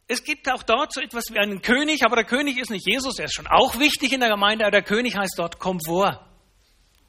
Es 0.07 0.25
gibt 0.25 0.51
auch 0.51 0.63
dort 0.63 0.93
so 0.93 1.01
etwas 1.01 1.25
wie 1.31 1.39
einen 1.39 1.61
König, 1.61 2.05
aber 2.05 2.17
der 2.17 2.25
König 2.25 2.57
ist 2.59 2.71
nicht 2.71 2.87
Jesus, 2.87 3.19
er 3.19 3.27
ist 3.27 3.35
schon 3.35 3.47
auch 3.47 3.79
wichtig 3.79 4.13
in 4.13 4.21
der 4.21 4.31
Gemeinde, 4.31 4.65
aber 4.65 4.71
der 4.71 4.83
König 4.83 5.17
heißt 5.17 5.35
dort 5.37 5.59
Komfort. 5.59 6.25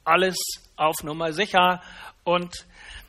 Alles 0.04 0.36
auf 0.76 1.02
Nummer 1.04 1.32
sicher 1.32 1.80
und 2.24 2.66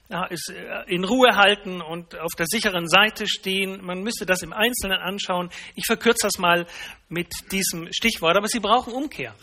ja, 0.10 0.26
ist 0.26 0.50
äh, 0.50 0.84
in 0.88 1.04
Ruhe 1.04 1.36
halten 1.36 1.82
und 1.82 2.16
auf 2.20 2.34
der 2.38 2.46
sicheren 2.46 2.88
Seite 2.88 3.28
stehen. 3.28 3.84
Man 3.84 4.04
müsste 4.04 4.28
das 4.28 4.44
im 4.44 4.54
Einzelnen 4.54 5.00
anschauen. 5.00 5.50
Ich 5.76 5.86
verkürze 5.88 6.28
das 6.28 6.38
mal 6.38 6.68
mit 7.10 7.32
diesem 7.52 7.92
Stichwort, 7.92 8.38
aber 8.38 8.48
Sie 8.48 8.60
brauchen 8.60 8.94
Umkehr. 8.94 9.34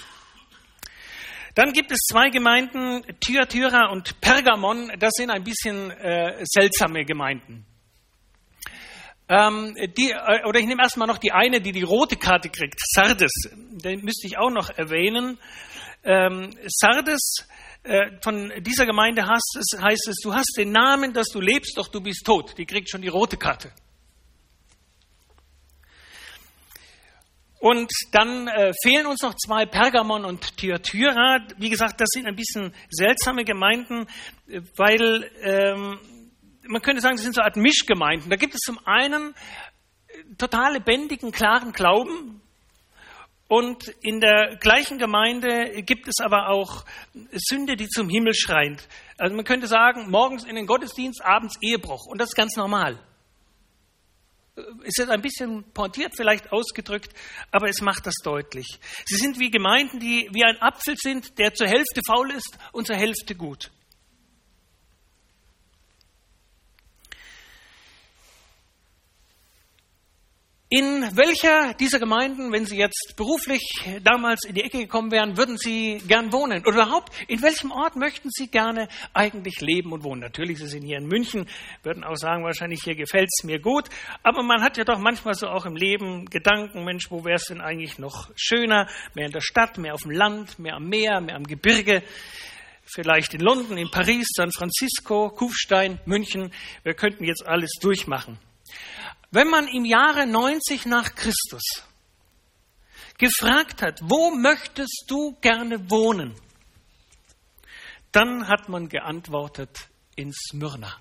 Dann 1.54 1.72
gibt 1.72 1.90
es 1.90 1.98
zwei 2.08 2.30
Gemeinden, 2.30 3.02
Thyatira 3.20 3.90
und 3.90 4.20
Pergamon. 4.20 4.92
Das 4.98 5.12
sind 5.14 5.30
ein 5.30 5.42
bisschen 5.42 5.90
äh, 5.90 6.44
seltsame 6.44 7.04
Gemeinden. 7.04 7.66
Ähm, 9.28 9.74
die, 9.96 10.10
äh, 10.10 10.44
oder 10.44 10.58
ich 10.58 10.66
nehme 10.66 10.82
erstmal 10.82 11.06
noch 11.06 11.18
die 11.18 11.32
eine, 11.32 11.60
die 11.60 11.72
die 11.72 11.82
rote 11.82 12.16
Karte 12.16 12.48
kriegt, 12.48 12.80
Sardes. 12.80 13.32
Den 13.52 14.04
müsste 14.04 14.26
ich 14.26 14.38
auch 14.38 14.50
noch 14.50 14.70
erwähnen. 14.70 15.38
Ähm, 16.02 16.50
Sardes, 16.66 17.46
äh, 17.82 18.10
von 18.22 18.52
dieser 18.58 18.86
Gemeinde 18.86 19.26
heißt 19.26 19.56
es, 19.58 19.80
heißt 19.80 20.08
es, 20.08 20.16
du 20.22 20.34
hast 20.34 20.54
den 20.56 20.72
Namen, 20.72 21.12
dass 21.12 21.28
du 21.28 21.40
lebst, 21.40 21.78
doch 21.78 21.88
du 21.88 22.00
bist 22.00 22.24
tot. 22.26 22.58
Die 22.58 22.66
kriegt 22.66 22.90
schon 22.90 23.02
die 23.02 23.08
rote 23.08 23.36
Karte. 23.36 23.72
Und 27.60 27.92
dann 28.12 28.48
äh, 28.48 28.72
fehlen 28.82 29.06
uns 29.06 29.20
noch 29.20 29.34
zwei, 29.34 29.66
Pergamon 29.66 30.24
und 30.24 30.56
Thyatira. 30.56 31.40
Wie 31.58 31.68
gesagt, 31.68 32.00
das 32.00 32.08
sind 32.10 32.26
ein 32.26 32.34
bisschen 32.34 32.72
seltsame 32.88 33.44
Gemeinden, 33.44 34.06
äh, 34.48 34.62
weil 34.78 35.30
ähm, 35.42 35.98
man 36.66 36.80
könnte 36.80 37.02
sagen, 37.02 37.16
das 37.16 37.22
sind 37.22 37.34
so 37.34 37.42
eine 37.42 37.48
Art 37.48 37.56
Mischgemeinden. 37.56 38.30
Da 38.30 38.36
gibt 38.36 38.54
es 38.54 38.60
zum 38.60 38.78
einen 38.86 39.34
äh, 40.08 40.34
total 40.38 40.72
lebendigen, 40.72 41.32
klaren 41.32 41.72
Glauben. 41.72 42.40
Und 43.46 43.88
in 44.00 44.20
der 44.20 44.56
gleichen 44.58 44.96
Gemeinde 44.96 45.82
gibt 45.82 46.08
es 46.08 46.20
aber 46.24 46.48
auch 46.48 46.86
Sünde, 47.34 47.76
die 47.76 47.88
zum 47.88 48.08
Himmel 48.08 48.32
schreient. 48.32 48.88
Also 49.18 49.36
man 49.36 49.44
könnte 49.44 49.66
sagen, 49.66 50.08
morgens 50.08 50.44
in 50.44 50.54
den 50.54 50.66
Gottesdienst, 50.66 51.22
abends 51.22 51.58
Ehebruch. 51.60 52.06
Und 52.06 52.22
das 52.22 52.30
ist 52.30 52.36
ganz 52.36 52.56
normal 52.56 52.98
ist 54.84 54.98
jetzt 54.98 55.10
ein 55.10 55.22
bisschen 55.22 55.64
pointiert 55.72 56.12
vielleicht 56.16 56.52
ausgedrückt, 56.52 57.12
aber 57.50 57.68
es 57.68 57.80
macht 57.80 58.06
das 58.06 58.14
deutlich. 58.22 58.66
Sie 59.06 59.16
sind 59.16 59.38
wie 59.38 59.50
Gemeinden, 59.50 60.00
die 60.00 60.28
wie 60.32 60.44
ein 60.44 60.60
Apfel 60.60 60.94
sind, 60.96 61.38
der 61.38 61.54
zur 61.54 61.66
Hälfte 61.66 62.00
faul 62.06 62.30
ist 62.30 62.58
und 62.72 62.86
zur 62.86 62.96
Hälfte 62.96 63.34
gut. 63.34 63.70
In 70.72 71.16
welcher 71.16 71.74
dieser 71.74 71.98
Gemeinden, 71.98 72.52
wenn 72.52 72.64
Sie 72.64 72.76
jetzt 72.76 73.14
beruflich 73.16 73.60
damals 74.04 74.44
in 74.46 74.54
die 74.54 74.62
Ecke 74.62 74.78
gekommen 74.78 75.10
wären, 75.10 75.36
würden 75.36 75.58
Sie 75.58 76.00
gern 76.06 76.32
wohnen? 76.32 76.60
Oder 76.60 76.84
überhaupt, 76.84 77.12
in 77.26 77.42
welchem 77.42 77.72
Ort 77.72 77.96
möchten 77.96 78.28
Sie 78.30 78.46
gerne 78.46 78.86
eigentlich 79.12 79.60
leben 79.60 79.90
und 79.90 80.04
wohnen? 80.04 80.20
Natürlich, 80.20 80.58
Sie 80.58 80.68
sind 80.68 80.84
hier 80.84 80.98
in 80.98 81.08
München, 81.08 81.48
würden 81.82 82.04
auch 82.04 82.14
sagen, 82.14 82.44
wahrscheinlich 82.44 82.84
hier 82.84 82.94
gefällt 82.94 83.28
es 83.36 83.42
mir 83.42 83.58
gut. 83.58 83.88
Aber 84.22 84.44
man 84.44 84.62
hat 84.62 84.76
ja 84.76 84.84
doch 84.84 85.00
manchmal 85.00 85.34
so 85.34 85.48
auch 85.48 85.66
im 85.66 85.74
Leben 85.74 86.26
Gedanken, 86.26 86.84
Mensch, 86.84 87.10
wo 87.10 87.24
wäre 87.24 87.34
es 87.34 87.46
denn 87.46 87.60
eigentlich 87.60 87.98
noch 87.98 88.30
schöner? 88.36 88.88
Mehr 89.14 89.26
in 89.26 89.32
der 89.32 89.40
Stadt, 89.40 89.76
mehr 89.76 89.94
auf 89.94 90.02
dem 90.02 90.12
Land, 90.12 90.60
mehr 90.60 90.76
am 90.76 90.88
Meer, 90.88 91.20
mehr 91.20 91.34
am 91.34 91.48
Gebirge 91.48 92.04
vielleicht 92.84 93.34
in 93.34 93.40
London, 93.40 93.76
in 93.76 93.90
Paris, 93.90 94.28
San 94.36 94.52
Francisco, 94.52 95.30
Kufstein, 95.30 95.98
München. 96.06 96.52
Wir 96.84 96.94
könnten 96.94 97.24
jetzt 97.24 97.44
alles 97.44 97.72
durchmachen. 97.80 98.38
Wenn 99.30 99.48
man 99.48 99.68
im 99.68 99.84
Jahre 99.84 100.26
90 100.26 100.86
nach 100.86 101.14
Christus 101.14 101.62
gefragt 103.16 103.82
hat, 103.82 104.00
wo 104.02 104.30
möchtest 104.30 105.04
du 105.06 105.36
gerne 105.40 105.90
wohnen, 105.90 106.34
dann 108.12 108.48
hat 108.48 108.68
man 108.68 108.88
geantwortet 108.88 109.88
in 110.16 110.32
Smyrna. 110.32 110.98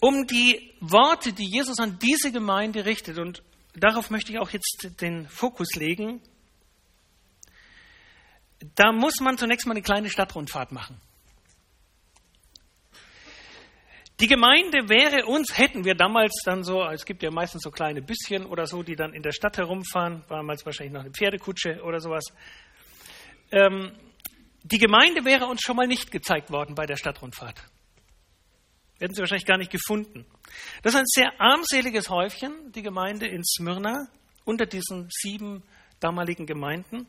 Um 0.00 0.26
die 0.26 0.74
Worte, 0.80 1.32
die 1.32 1.48
Jesus 1.48 1.78
an 1.78 1.98
diese 2.00 2.32
Gemeinde 2.32 2.84
richtet, 2.84 3.18
und 3.18 3.42
darauf 3.74 4.10
möchte 4.10 4.32
ich 4.32 4.38
auch 4.38 4.50
jetzt 4.50 5.00
den 5.00 5.28
Fokus 5.28 5.76
legen, 5.76 6.20
da 8.74 8.92
muss 8.92 9.20
man 9.20 9.38
zunächst 9.38 9.66
mal 9.66 9.72
eine 9.72 9.82
kleine 9.82 10.10
Stadtrundfahrt 10.10 10.72
machen. 10.72 11.00
Die 14.22 14.28
Gemeinde 14.28 14.88
wäre 14.88 15.26
uns, 15.26 15.58
hätten 15.58 15.84
wir 15.84 15.96
damals 15.96 16.42
dann 16.44 16.62
so, 16.62 16.84
es 16.84 17.04
gibt 17.04 17.24
ja 17.24 17.32
meistens 17.32 17.62
so 17.62 17.72
kleine 17.72 18.02
Büsschen 18.02 18.46
oder 18.46 18.68
so, 18.68 18.84
die 18.84 18.94
dann 18.94 19.14
in 19.14 19.22
der 19.24 19.32
Stadt 19.32 19.58
herumfahren, 19.58 20.22
damals 20.28 20.64
wahrscheinlich 20.64 20.92
noch 20.92 21.00
eine 21.00 21.10
Pferdekutsche 21.10 21.82
oder 21.82 21.98
sowas. 21.98 22.26
Ähm, 23.50 23.90
die 24.62 24.78
Gemeinde 24.78 25.24
wäre 25.24 25.46
uns 25.46 25.62
schon 25.62 25.74
mal 25.74 25.88
nicht 25.88 26.12
gezeigt 26.12 26.52
worden 26.52 26.76
bei 26.76 26.86
der 26.86 26.94
Stadtrundfahrt. 26.94 27.64
Hätten 29.00 29.12
sie 29.12 29.22
wahrscheinlich 29.22 29.44
gar 29.44 29.58
nicht 29.58 29.72
gefunden. 29.72 30.24
Das 30.84 30.94
ist 30.94 31.00
ein 31.00 31.06
sehr 31.06 31.40
armseliges 31.40 32.08
Häufchen, 32.08 32.70
die 32.70 32.82
Gemeinde 32.82 33.26
in 33.26 33.42
Smyrna, 33.44 34.06
unter 34.44 34.66
diesen 34.66 35.08
sieben 35.10 35.64
damaligen 35.98 36.46
Gemeinden. 36.46 37.08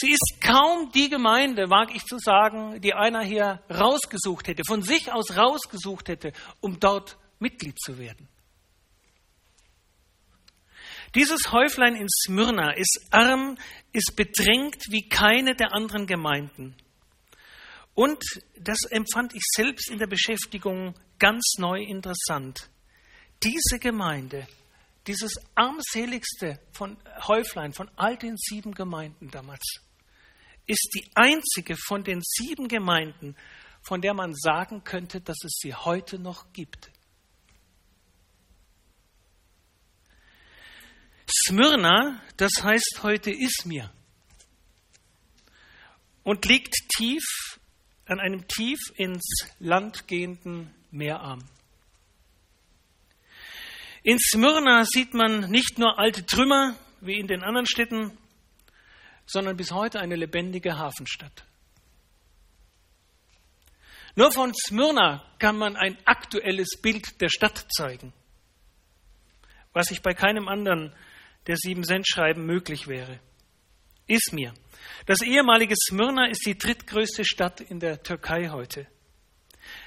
Sie 0.00 0.12
ist 0.12 0.40
kaum 0.40 0.90
die 0.92 1.10
Gemeinde, 1.10 1.68
wage 1.68 1.92
ich 1.94 2.06
zu 2.06 2.16
sagen, 2.18 2.80
die 2.80 2.94
einer 2.94 3.22
hier 3.22 3.62
rausgesucht 3.68 4.48
hätte, 4.48 4.62
von 4.66 4.80
sich 4.80 5.12
aus 5.12 5.36
rausgesucht 5.36 6.08
hätte, 6.08 6.32
um 6.60 6.80
dort 6.80 7.18
Mitglied 7.38 7.78
zu 7.78 7.98
werden. 7.98 8.26
Dieses 11.14 11.52
Häuflein 11.52 11.96
in 11.96 12.08
Smyrna 12.08 12.72
ist 12.72 13.08
arm, 13.10 13.58
ist 13.92 14.16
bedrängt 14.16 14.82
wie 14.88 15.06
keine 15.06 15.54
der 15.54 15.74
anderen 15.74 16.06
Gemeinden. 16.06 16.74
Und 17.92 18.22
das 18.58 18.78
empfand 18.88 19.34
ich 19.34 19.42
selbst 19.54 19.90
in 19.90 19.98
der 19.98 20.06
Beschäftigung 20.06 20.94
ganz 21.18 21.56
neu 21.58 21.82
interessant. 21.82 22.70
Diese 23.42 23.78
Gemeinde, 23.78 24.48
dieses 25.06 25.34
armseligste 25.54 26.58
von 26.72 26.96
Häuflein, 27.28 27.74
von 27.74 27.90
all 27.96 28.16
den 28.16 28.38
sieben 28.38 28.72
Gemeinden 28.72 29.30
damals, 29.30 29.89
ist 30.70 30.90
die 30.94 31.10
einzige 31.16 31.76
von 31.76 32.04
den 32.04 32.22
sieben 32.22 32.68
Gemeinden, 32.68 33.34
von 33.82 34.00
der 34.00 34.14
man 34.14 34.34
sagen 34.34 34.84
könnte, 34.84 35.20
dass 35.20 35.38
es 35.44 35.58
sie 35.60 35.74
heute 35.74 36.18
noch 36.18 36.52
gibt. 36.52 36.90
Smyrna, 41.28 42.22
das 42.36 42.52
heißt 42.62 43.00
heute 43.02 43.30
Ismir 43.32 43.92
und 46.22 46.44
liegt 46.44 46.74
tief 46.96 47.24
an 48.06 48.20
einem 48.20 48.46
tief 48.46 48.78
ins 48.96 49.24
Land 49.58 50.06
gehenden 50.06 50.72
Meerarm. 50.90 51.44
In 54.02 54.18
Smyrna 54.18 54.84
sieht 54.84 55.14
man 55.14 55.50
nicht 55.50 55.78
nur 55.78 55.98
alte 55.98 56.24
Trümmer 56.24 56.76
wie 57.00 57.18
in 57.18 57.26
den 57.26 57.42
anderen 57.42 57.66
Städten, 57.66 58.16
sondern 59.30 59.56
bis 59.56 59.70
heute 59.70 60.00
eine 60.00 60.16
lebendige 60.16 60.76
Hafenstadt. 60.76 61.44
Nur 64.16 64.32
von 64.32 64.52
Smyrna 64.54 65.24
kann 65.38 65.56
man 65.56 65.76
ein 65.76 65.96
aktuelles 66.04 66.80
Bild 66.82 67.20
der 67.20 67.28
Stadt 67.28 67.66
zeigen, 67.70 68.12
was 69.72 69.86
sich 69.86 70.02
bei 70.02 70.14
keinem 70.14 70.48
anderen 70.48 70.92
der 71.46 71.56
sieben 71.56 71.84
Sendschreiben 71.84 72.44
möglich 72.44 72.88
wäre. 72.88 73.20
Izmir. 74.08 74.52
Das 75.06 75.22
ehemalige 75.22 75.76
Smyrna 75.76 76.28
ist 76.28 76.44
die 76.44 76.58
drittgrößte 76.58 77.24
Stadt 77.24 77.60
in 77.60 77.78
der 77.78 78.02
Türkei 78.02 78.48
heute. 78.48 78.86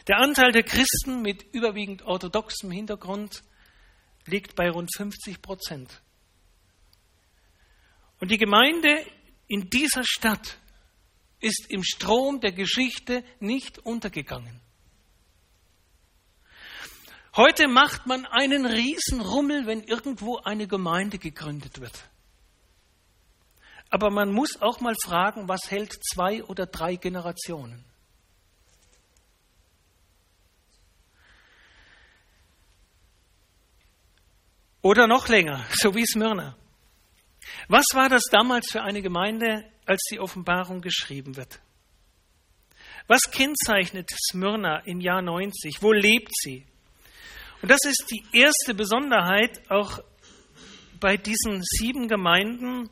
Der 0.07 0.19
Anteil 0.19 0.53
der 0.53 0.63
Christen 0.63 1.21
mit 1.21 1.43
überwiegend 1.53 2.03
orthodoxem 2.03 2.71
Hintergrund 2.71 3.43
liegt 4.25 4.55
bei 4.55 4.69
rund 4.69 4.89
50 4.95 5.41
Prozent. 5.41 6.01
Und 8.19 8.31
die 8.31 8.37
Gemeinde 8.37 9.05
in 9.53 9.69
dieser 9.69 10.03
Stadt 10.03 10.57
ist 11.39 11.67
im 11.69 11.83
Strom 11.83 12.39
der 12.39 12.53
Geschichte 12.53 13.23
nicht 13.39 13.77
untergegangen. 13.77 14.59
Heute 17.35 17.67
macht 17.67 18.07
man 18.07 18.25
einen 18.25 18.65
Riesenrummel, 18.65 19.67
wenn 19.67 19.83
irgendwo 19.83 20.37
eine 20.37 20.65
Gemeinde 20.65 21.19
gegründet 21.19 21.79
wird. 21.79 22.09
Aber 23.91 24.09
man 24.09 24.31
muss 24.31 24.59
auch 24.59 24.79
mal 24.79 24.95
fragen, 24.95 25.47
was 25.47 25.69
hält 25.69 25.93
zwei 26.03 26.43
oder 26.45 26.65
drei 26.65 26.95
Generationen? 26.95 27.85
Oder 34.81 35.05
noch 35.05 35.27
länger, 35.27 35.63
so 35.73 35.93
wie 35.93 36.07
Smyrna. 36.07 36.57
Was 37.67 37.85
war 37.93 38.09
das 38.09 38.23
damals 38.31 38.71
für 38.71 38.81
eine 38.81 39.01
Gemeinde, 39.01 39.65
als 39.85 40.01
die 40.11 40.19
Offenbarung 40.19 40.81
geschrieben 40.81 41.35
wird? 41.35 41.59
Was 43.07 43.21
kennzeichnet 43.31 44.09
Smyrna 44.31 44.79
im 44.85 45.01
Jahr 45.01 45.21
90? 45.21 45.81
Wo 45.81 45.91
lebt 45.91 46.31
sie? 46.33 46.65
Und 47.61 47.69
das 47.69 47.79
ist 47.85 48.05
die 48.11 48.23
erste 48.37 48.73
Besonderheit 48.73 49.61
auch 49.69 49.99
bei 50.99 51.17
diesen 51.17 51.61
sieben 51.63 52.07
Gemeinden. 52.07 52.89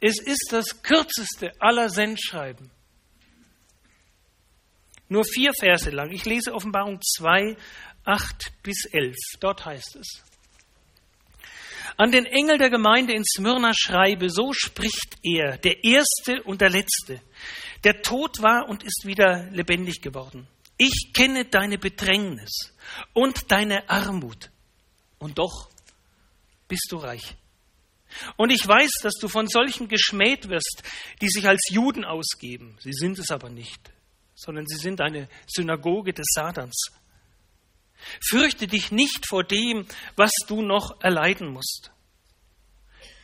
Es 0.00 0.20
ist 0.20 0.48
das 0.50 0.82
kürzeste 0.82 1.52
aller 1.60 1.88
Sendschreiben. 1.88 2.70
Nur 5.08 5.24
vier 5.24 5.52
Verse 5.58 5.90
lang. 5.90 6.10
Ich 6.12 6.24
lese 6.24 6.52
Offenbarung 6.52 7.00
2, 7.00 7.56
8 8.04 8.62
bis 8.62 8.86
11. 8.92 9.14
Dort 9.40 9.64
heißt 9.64 9.96
es. 9.96 10.22
An 11.96 12.10
den 12.10 12.26
Engel 12.26 12.58
der 12.58 12.70
Gemeinde 12.70 13.14
in 13.14 13.24
Smyrna 13.24 13.72
schreibe, 13.74 14.30
so 14.30 14.52
spricht 14.52 15.16
er, 15.22 15.58
der 15.58 15.84
Erste 15.84 16.42
und 16.44 16.60
der 16.60 16.70
Letzte, 16.70 17.20
der 17.84 18.02
tot 18.02 18.42
war 18.42 18.68
und 18.68 18.82
ist 18.82 19.06
wieder 19.06 19.48
lebendig 19.50 20.00
geworden. 20.02 20.46
Ich 20.78 21.12
kenne 21.14 21.44
deine 21.44 21.78
Bedrängnis 21.78 22.74
und 23.12 23.50
deine 23.50 23.88
Armut. 23.88 24.50
Und 25.18 25.38
doch 25.38 25.70
bist 26.68 26.88
du 26.90 26.96
reich. 26.96 27.36
Und 28.36 28.50
ich 28.50 28.66
weiß, 28.66 28.90
dass 29.02 29.14
du 29.14 29.28
von 29.28 29.48
solchen 29.48 29.88
geschmäht 29.88 30.48
wirst, 30.48 30.82
die 31.20 31.28
sich 31.28 31.46
als 31.48 31.68
Juden 31.70 32.04
ausgeben. 32.04 32.76
Sie 32.80 32.92
sind 32.92 33.18
es 33.18 33.30
aber 33.30 33.50
nicht, 33.50 33.90
sondern 34.34 34.66
sie 34.66 34.76
sind 34.76 35.00
eine 35.00 35.28
Synagoge 35.46 36.12
des 36.12 36.26
Satans. 36.34 36.90
Fürchte 38.28 38.66
dich 38.66 38.92
nicht 38.92 39.26
vor 39.28 39.44
dem, 39.44 39.86
was 40.16 40.32
du 40.46 40.62
noch 40.62 41.00
erleiden 41.00 41.48
musst. 41.48 41.90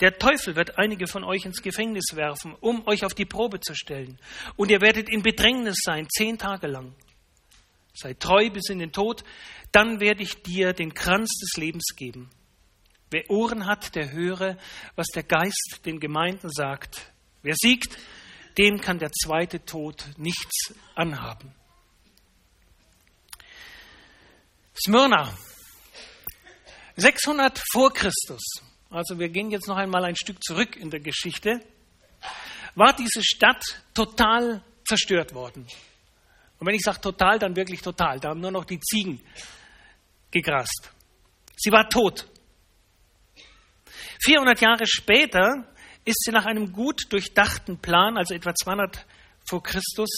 Der 0.01 0.19
Teufel 0.19 0.57
wird 0.57 0.79
einige 0.79 1.07
von 1.07 1.23
euch 1.23 1.45
ins 1.45 1.63
Gefängnis 1.63 2.15
werfen, 2.15 2.57
um 2.61 2.87
euch 2.89 3.05
auf 3.05 3.15
die 3.15 3.25
Probe 3.25 3.61
zu 3.61 3.75
stellen. 3.75 4.19
Und 4.57 4.71
ihr 4.71 4.81
werdet 4.81 5.09
in 5.09 5.23
Bedrängnis 5.23 5.77
sein, 5.83 6.09
zehn 6.11 6.39
Tage 6.39 6.67
lang. 6.67 6.95
Sei 7.95 8.15
treu 8.15 8.51
bis 8.51 8.69
in 8.69 8.81
den 8.81 8.91
Tod, 8.91 9.23
dann 9.71 10.01
werde 10.01 10.23
ich 10.23 10.43
dir 10.43 10.73
den 10.73 10.95
Kranz 10.95 11.31
des 11.41 11.57
Lebens 11.57 11.95
geben. 11.97 12.31
Wer 13.11 13.31
Ohren 13.31 13.67
hat, 13.67 13.95
der 13.95 14.11
höre, 14.11 14.57
was 14.97 15.07
der 15.09 15.23
Geist 15.23 15.83
den 15.85 16.01
Gemeinden 16.01 16.51
sagt. 16.51 17.13
Wer 17.43 17.55
siegt, 17.55 17.99
dem 18.59 18.81
kann 18.81 18.99
der 18.99 19.13
zweite 19.13 19.65
Tod 19.65 20.05
nichts 20.17 20.75
anhaben. 20.95 21.55
Smyrna, 24.85 25.33
600 26.97 27.63
vor 27.73 27.93
Christus, 27.93 28.43
also 28.91 29.17
wir 29.17 29.29
gehen 29.29 29.53
jetzt 29.53 29.69
noch 29.69 29.77
einmal 29.77 30.05
ein 30.05 30.17
Stück 30.17 30.43
zurück 30.43 30.75
in 30.75 30.91
der 30.91 30.99
Geschichte, 30.99 31.61
war 32.75 32.93
diese 32.93 33.23
Stadt 33.23 33.63
total 33.95 34.65
zerstört 34.85 35.35
worden. 35.35 35.69
Und 36.59 36.67
wenn 36.67 36.75
ich 36.75 36.83
sage 36.83 37.01
total, 37.01 37.39
dann 37.39 37.55
wirklich 37.55 37.81
total. 37.81 38.19
Da 38.19 38.31
haben 38.31 38.41
nur 38.41 38.51
noch 38.51 38.65
die 38.65 38.81
Ziegen 38.81 39.21
gegrast. 40.33 40.91
Sie 41.57 41.71
war 41.71 41.89
tot. 41.89 42.27
400 44.25 44.61
Jahre 44.61 44.87
später 44.87 45.65
ist 46.05 46.25
sie 46.25 46.33
nach 46.33 46.47
einem 46.47 46.73
gut 46.73 47.03
durchdachten 47.11 47.79
Plan, 47.79 48.17
also 48.17 48.35
etwa 48.35 48.53
200 48.53 49.07
vor 49.49 49.63
Christus, 49.63 50.11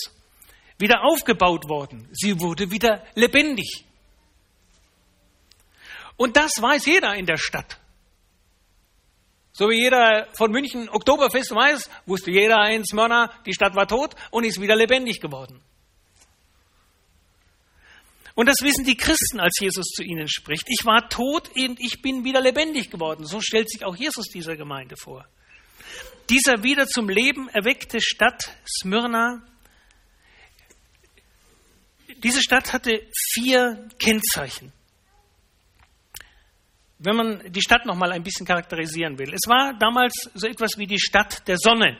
wieder 0.78 1.02
aufgebaut 1.04 1.68
worden. 1.68 2.08
Sie 2.12 2.40
wurde 2.40 2.70
wieder 2.70 3.04
lebendig. 3.14 3.84
Und 6.16 6.36
das 6.36 6.52
weiß 6.60 6.86
jeder 6.86 7.14
in 7.14 7.26
der 7.26 7.36
Stadt. 7.38 7.78
So 9.52 9.68
wie 9.68 9.80
jeder 9.80 10.26
von 10.36 10.50
München 10.50 10.88
Oktoberfest 10.88 11.52
weiß, 11.52 11.88
wusste 12.06 12.30
jeder 12.30 12.68
in 12.70 12.84
Smyrna, 12.84 13.30
die 13.46 13.54
Stadt 13.54 13.76
war 13.76 13.86
tot 13.86 14.14
und 14.30 14.44
ist 14.44 14.60
wieder 14.60 14.74
lebendig 14.74 15.20
geworden. 15.20 15.62
Und 18.34 18.48
das 18.48 18.62
wissen 18.62 18.84
die 18.84 18.96
Christen, 18.96 19.38
als 19.38 19.56
Jesus 19.60 19.86
zu 19.86 20.02
ihnen 20.02 20.28
spricht. 20.28 20.64
Ich 20.66 20.84
war 20.84 21.08
tot 21.08 21.50
und 21.54 21.78
ich 21.80 22.02
bin 22.02 22.24
wieder 22.24 22.40
lebendig 22.40 22.90
geworden. 22.90 23.26
So 23.26 23.40
stellt 23.40 23.70
sich 23.70 23.84
auch 23.84 23.94
Jesus 23.94 24.26
dieser 24.26 24.56
Gemeinde 24.56 24.96
vor. 24.96 25.24
Dieser 26.30 26.64
wieder 26.64 26.88
zum 26.88 27.08
Leben 27.08 27.48
erweckte 27.50 28.00
Stadt 28.00 28.50
Smyrna, 28.66 29.40
diese 32.24 32.42
Stadt 32.42 32.72
hatte 32.72 33.06
vier 33.34 33.88
Kennzeichen 34.00 34.72
wenn 36.98 37.16
man 37.16 37.52
die 37.52 37.60
Stadt 37.60 37.86
noch 37.86 37.96
mal 37.96 38.12
ein 38.12 38.22
bisschen 38.22 38.46
charakterisieren 38.46 39.18
will. 39.18 39.32
Es 39.34 39.48
war 39.48 39.76
damals 39.78 40.30
so 40.34 40.46
etwas 40.46 40.78
wie 40.78 40.86
die 40.86 41.00
Stadt 41.00 41.46
der 41.48 41.56
Sonne. 41.58 41.98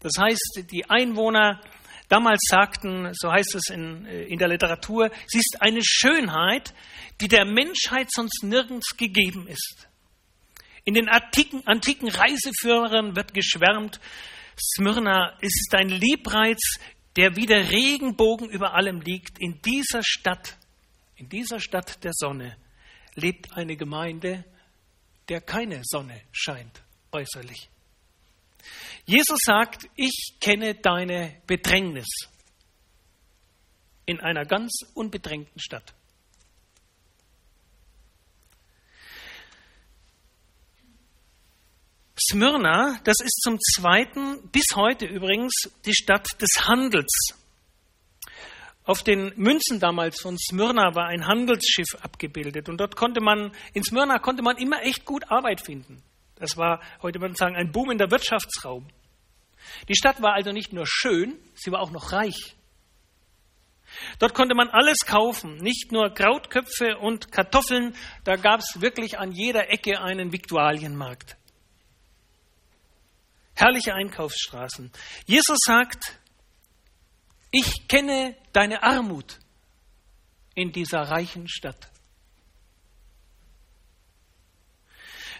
Das 0.00 0.12
heißt, 0.20 0.64
die 0.70 0.88
Einwohner 0.88 1.60
damals 2.08 2.40
sagten, 2.48 3.10
so 3.14 3.32
heißt 3.32 3.54
es 3.54 3.70
in, 3.70 4.04
äh, 4.06 4.24
in 4.24 4.38
der 4.38 4.48
Literatur, 4.48 5.10
sie 5.26 5.38
ist 5.38 5.56
eine 5.60 5.80
Schönheit, 5.82 6.74
die 7.20 7.28
der 7.28 7.44
Menschheit 7.44 8.08
sonst 8.10 8.42
nirgends 8.42 8.96
gegeben 8.96 9.46
ist. 9.48 9.88
In 10.84 10.94
den 10.94 11.08
antiken, 11.08 11.66
antiken 11.66 12.08
Reiseführern 12.08 13.16
wird 13.16 13.32
geschwärmt, 13.32 14.00
Smyrna 14.76 15.36
ist 15.40 15.74
ein 15.74 15.88
Liebreiz, 15.88 16.78
der 17.16 17.36
wie 17.36 17.46
der 17.46 17.70
Regenbogen 17.70 18.50
über 18.50 18.74
allem 18.74 19.00
liegt. 19.00 19.38
In 19.40 19.60
dieser 19.62 20.02
Stadt, 20.02 20.56
in 21.16 21.28
dieser 21.28 21.58
Stadt 21.58 22.04
der 22.04 22.12
Sonne 22.12 22.56
lebt 23.14 23.56
eine 23.56 23.76
Gemeinde, 23.76 24.44
der 25.28 25.40
keine 25.40 25.80
Sonne 25.84 26.20
scheint 26.32 26.82
äußerlich. 27.12 27.70
Jesus 29.06 29.38
sagt, 29.44 29.88
ich 29.94 30.36
kenne 30.40 30.74
deine 30.74 31.40
Bedrängnis 31.46 32.08
in 34.06 34.20
einer 34.20 34.44
ganz 34.44 34.72
unbedrängten 34.94 35.60
Stadt. 35.60 35.94
Smyrna, 42.30 43.00
das 43.04 43.16
ist 43.22 43.40
zum 43.42 43.58
Zweiten, 43.60 44.48
bis 44.50 44.64
heute 44.74 45.04
übrigens, 45.04 45.52
die 45.84 45.94
Stadt 45.94 46.26
des 46.40 46.48
Handels. 46.60 47.43
Auf 48.84 49.02
den 49.02 49.32
Münzen 49.36 49.80
damals 49.80 50.20
von 50.20 50.36
Smyrna 50.38 50.94
war 50.94 51.06
ein 51.06 51.26
Handelsschiff 51.26 51.94
abgebildet 52.02 52.68
und 52.68 52.78
dort 52.78 52.96
konnte 52.96 53.22
man, 53.22 53.52
in 53.72 53.82
Smyrna 53.82 54.18
konnte 54.18 54.42
man 54.42 54.58
immer 54.58 54.82
echt 54.82 55.06
gut 55.06 55.30
Arbeit 55.30 55.62
finden. 55.62 56.02
Das 56.36 56.58
war, 56.58 56.80
heute 57.00 57.18
würde 57.18 57.30
man 57.30 57.36
sagen, 57.36 57.56
ein 57.56 57.72
boomender 57.72 58.10
Wirtschaftsraum. 58.10 58.86
Die 59.88 59.96
Stadt 59.96 60.20
war 60.20 60.34
also 60.34 60.52
nicht 60.52 60.74
nur 60.74 60.84
schön, 60.86 61.38
sie 61.54 61.72
war 61.72 61.80
auch 61.80 61.92
noch 61.92 62.12
reich. 62.12 62.56
Dort 64.18 64.34
konnte 64.34 64.54
man 64.54 64.68
alles 64.68 65.06
kaufen, 65.06 65.56
nicht 65.56 65.90
nur 65.92 66.12
Krautköpfe 66.12 66.98
und 66.98 67.32
Kartoffeln, 67.32 67.94
da 68.24 68.36
gab 68.36 68.60
es 68.60 68.80
wirklich 68.82 69.18
an 69.18 69.32
jeder 69.32 69.70
Ecke 69.70 70.00
einen 70.00 70.32
Viktualienmarkt. 70.32 71.36
Herrliche 73.54 73.94
Einkaufsstraßen. 73.94 74.90
Jesus 75.26 75.58
sagt, 75.64 76.18
ich 77.54 77.86
kenne 77.86 78.34
deine 78.52 78.82
Armut 78.82 79.38
in 80.56 80.72
dieser 80.72 81.02
reichen 81.02 81.46
Stadt. 81.46 81.88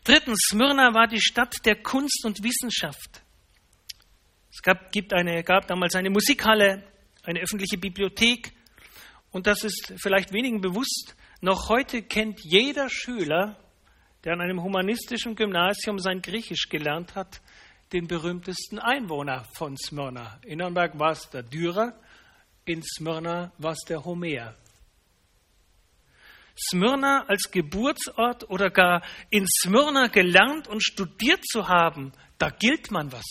Drittens, 0.04 0.38
Smyrna 0.48 0.94
war 0.94 1.08
die 1.08 1.20
Stadt 1.20 1.56
der 1.64 1.82
Kunst 1.82 2.24
und 2.24 2.40
Wissenschaft. 2.44 3.22
Es 4.52 4.62
gab, 4.62 4.92
gibt 4.92 5.12
eine, 5.12 5.42
gab 5.42 5.66
damals 5.66 5.96
eine 5.96 6.10
Musikhalle, 6.10 6.84
eine 7.24 7.40
öffentliche 7.40 7.78
Bibliothek 7.78 8.52
und 9.32 9.48
das 9.48 9.64
ist 9.64 9.94
vielleicht 9.96 10.32
wenigen 10.32 10.60
bewusst, 10.60 11.16
noch 11.40 11.68
heute 11.68 12.02
kennt 12.02 12.38
jeder 12.44 12.88
Schüler, 12.90 13.56
der 14.22 14.34
an 14.34 14.40
einem 14.40 14.62
humanistischen 14.62 15.34
Gymnasium 15.34 15.98
sein 15.98 16.22
Griechisch 16.22 16.68
gelernt 16.68 17.16
hat, 17.16 17.40
den 17.92 18.06
berühmtesten 18.06 18.78
Einwohner 18.78 19.44
von 19.56 19.76
Smyrna. 19.76 20.38
In 20.44 20.58
Nürnberg 20.58 20.96
war 20.98 21.10
es 21.10 21.28
der 21.30 21.42
Dürer, 21.42 21.98
in 22.64 22.82
Smyrna 22.82 23.52
war 23.58 23.72
es 23.72 23.80
der 23.88 24.04
Homer. 24.04 24.56
Smyrna 26.56 27.24
als 27.26 27.50
Geburtsort 27.50 28.48
oder 28.48 28.70
gar 28.70 29.02
in 29.30 29.46
Smyrna 29.62 30.06
gelernt 30.06 30.68
und 30.68 30.82
studiert 30.82 31.44
zu 31.44 31.68
haben, 31.68 32.12
da 32.38 32.50
gilt 32.50 32.90
man 32.90 33.10
was. 33.10 33.24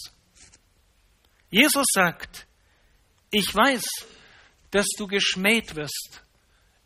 Jesus 1.49 1.85
sagt, 1.93 2.47
ich 3.31 3.53
weiß, 3.53 3.83
dass 4.71 4.87
du 4.97 5.07
geschmäht 5.07 5.75
wirst 5.75 6.23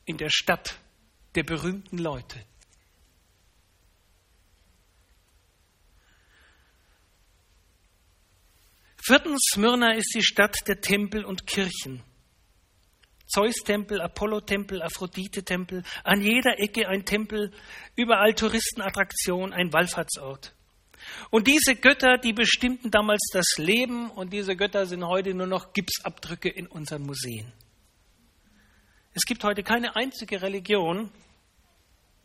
in 0.06 0.18
der 0.18 0.30
Stadt 0.30 0.78
der 1.36 1.44
berühmten 1.44 1.98
Leute. 1.98 2.44
Viertens, 9.08 9.40
Smyrna 9.54 9.94
ist 9.94 10.14
die 10.16 10.24
Stadt 10.24 10.58
der 10.68 10.82
Tempel 10.82 11.24
und 11.24 11.48
Kirchen. 11.48 12.04
Zeus-Tempel, 13.28 14.02
Apollo-Tempel, 14.02 14.82
Aphrodite-Tempel, 14.82 15.84
an 16.04 16.22
jeder 16.22 16.60
Ecke 16.60 16.88
ein 16.88 17.06
Tempel, 17.06 17.52
überall 17.96 18.34
Touristenattraktion, 18.34 19.54
ein 19.54 19.72
Wallfahrtsort. 19.74 20.54
Und 21.30 21.48
diese 21.48 21.76
Götter, 21.76 22.18
die 22.18 22.34
bestimmten 22.34 22.92
damals 22.92 23.22
das 23.32 23.58
Leben 23.58 24.10
und 24.10 24.34
diese 24.34 24.56
Götter 24.56 24.86
sind 24.86 25.06
heute 25.06 25.34
nur 25.34 25.48
noch 25.48 25.74
Gipsabdrücke 25.74 26.50
in 26.50 26.68
unseren 26.68 27.04
Museen. 27.04 27.52
Es 29.14 29.24
gibt 29.24 29.44
heute 29.44 29.64
keine 29.64 29.96
einzige 29.96 30.42
Religion, 30.42 31.12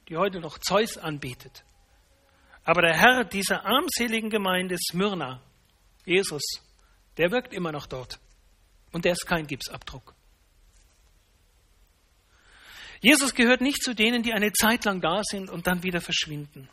die 0.08 0.16
heute 0.16 0.40
noch 0.40 0.58
Zeus 0.58 0.98
anbetet. 0.98 1.64
Aber 2.64 2.82
der 2.82 2.96
Herr 2.96 3.24
dieser 3.24 3.64
armseligen 3.64 4.30
Gemeinde 4.30 4.76
Smyrna, 4.90 5.40
Jesus, 6.04 6.42
der 7.16 7.30
wirkt 7.30 7.52
immer 7.52 7.72
noch 7.72 7.86
dort. 7.86 8.18
Und 8.92 9.04
der 9.04 9.12
ist 9.12 9.26
kein 9.26 9.46
Gipsabdruck. 9.46 10.14
Jesus 13.02 13.34
gehört 13.34 13.60
nicht 13.60 13.82
zu 13.82 13.94
denen, 13.94 14.22
die 14.22 14.32
eine 14.32 14.52
Zeit 14.52 14.84
lang 14.84 15.00
da 15.00 15.22
sind 15.24 15.50
und 15.50 15.66
dann 15.66 15.82
wieder 15.82 16.00
verschwinden. 16.00 16.68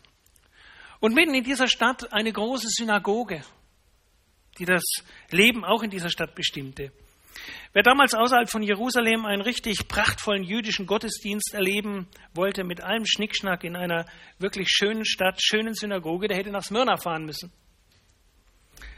Und 0.99 1.15
mitten 1.15 1.33
in 1.33 1.43
dieser 1.43 1.67
Stadt 1.67 2.13
eine 2.13 2.31
große 2.31 2.67
Synagoge, 2.69 3.41
die 4.59 4.65
das 4.65 4.83
Leben 5.31 5.65
auch 5.65 5.81
in 5.81 5.89
dieser 5.89 6.09
Stadt 6.09 6.35
bestimmte. 6.35 6.91
Wer 7.73 7.81
damals 7.81 8.13
außerhalb 8.13 8.49
von 8.49 8.61
Jerusalem 8.61 9.25
einen 9.25 9.41
richtig 9.41 9.87
prachtvollen 9.87 10.43
jüdischen 10.43 10.85
Gottesdienst 10.85 11.53
erleben 11.53 12.07
wollte, 12.35 12.63
mit 12.63 12.81
allem 12.81 13.05
Schnickschnack 13.05 13.63
in 13.63 13.75
einer 13.75 14.05
wirklich 14.37 14.67
schönen 14.69 15.05
Stadt, 15.05 15.41
schönen 15.41 15.73
Synagoge, 15.73 16.27
der 16.27 16.37
hätte 16.37 16.51
nach 16.51 16.63
Smyrna 16.63 16.97
fahren 16.97 17.25
müssen. 17.25 17.51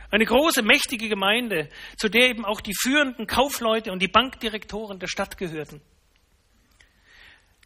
Eine 0.10 0.26
große, 0.26 0.64
mächtige 0.64 1.08
Gemeinde, 1.08 1.70
zu 1.96 2.10
der 2.10 2.30
eben 2.30 2.44
auch 2.44 2.60
die 2.60 2.76
führenden 2.76 3.28
Kaufleute 3.28 3.94
und 3.94 4.02
die 4.02 4.10
Bankdirektoren 4.10 5.00
der 5.00 5.08
Stadt 5.08 5.38
gehörten. 5.38 5.82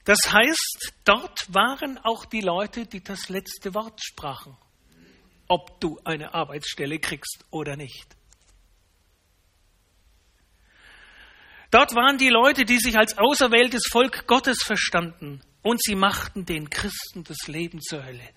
Das 0.06 0.20
heißt, 0.28 0.94
dort 1.04 1.54
waren 1.54 1.98
auch 1.98 2.26
die 2.26 2.42
Leute, 2.42 2.86
die 2.86 3.04
das 3.04 3.28
letzte 3.30 3.74
Wort 3.74 4.00
sprachen, 4.04 4.56
ob 5.48 5.80
du 5.82 6.00
eine 6.04 6.34
Arbeitsstelle 6.34 7.00
kriegst 7.00 7.44
oder 7.50 7.76
nicht. 7.76 8.16
Dort 11.72 11.96
waren 11.96 12.20
die 12.20 12.30
Leute, 12.30 12.64
die 12.66 12.78
sich 12.78 12.98
als 12.98 13.18
auserwähltes 13.18 13.84
Volk 13.92 14.28
Gottes 14.28 14.60
verstanden 14.64 15.42
und 15.64 15.82
sie 15.84 15.96
machten 15.96 16.46
den 16.46 16.70
Christen 16.70 17.24
das 17.24 17.48
Leben 17.48 17.82
zur 17.82 18.06
Hölle. 18.06 18.30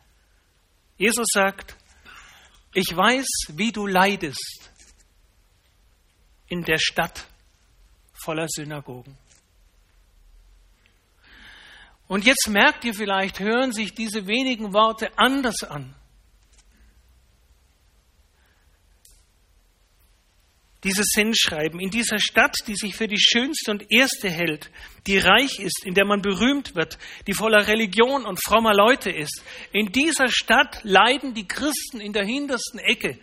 Jesus 0.97 1.27
sagt, 1.33 1.77
ich 2.73 2.97
weiß, 2.97 3.27
wie 3.51 3.73
du 3.73 3.87
leidest 3.87 4.71
in 6.49 6.65
der 6.65 6.79
Stadt 6.79 7.27
voller 8.25 8.49
Synagogen. 8.49 9.17
Und 12.09 12.25
jetzt 12.25 12.49
merkt 12.49 12.85
ihr 12.87 12.95
vielleicht, 12.95 13.39
hören 13.39 13.73
sich 13.73 13.95
diese 13.95 14.27
wenigen 14.27 14.73
Worte 14.73 15.17
anders 15.19 15.63
an. 15.63 15.95
Dieses 20.85 21.07
Sendschreiben 21.13 21.81
in 21.81 21.91
dieser 21.91 22.19
Stadt, 22.19 22.57
die 22.67 22.77
sich 22.77 22.95
für 22.95 23.09
die 23.09 23.21
schönste 23.21 23.73
und 23.73 23.91
erste 23.91 24.31
hält, 24.31 24.71
die 25.07 25.19
reich 25.19 25.59
ist, 25.59 25.85
in 25.85 25.93
der 25.93 26.07
man 26.07 26.23
berühmt 26.23 26.77
wird, 26.77 26.99
die 27.27 27.35
voller 27.35 27.67
Religion 27.67 28.25
und 28.25 28.43
frommer 28.43 28.73
Leute 28.73 29.11
ist. 29.11 29.43
In 29.73 29.93
dieser 29.93 30.29
Stadt 30.29 30.81
leiden 30.85 31.35
die 31.35 31.49
Christen 31.49 32.01
in 32.01 32.13
der 32.13 32.25
hintersten 32.25 32.79
Ecke. 32.79 33.19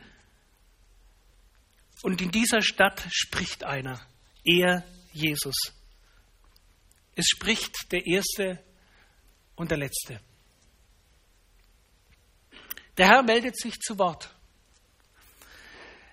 Und 2.04 2.22
in 2.22 2.30
dieser 2.30 2.62
Stadt 2.62 3.02
spricht 3.10 3.64
einer, 3.64 4.00
er 4.44 4.84
Jesus. 5.12 5.56
Es 7.16 7.26
spricht 7.28 7.92
der 7.94 8.06
Erste 8.06 8.60
und 9.56 9.72
der 9.72 9.78
letzte. 9.78 10.20
Der 12.98 13.08
Herr 13.08 13.24
meldet 13.24 13.58
sich 13.58 13.80
zu 13.80 13.98
Wort. 14.00 14.30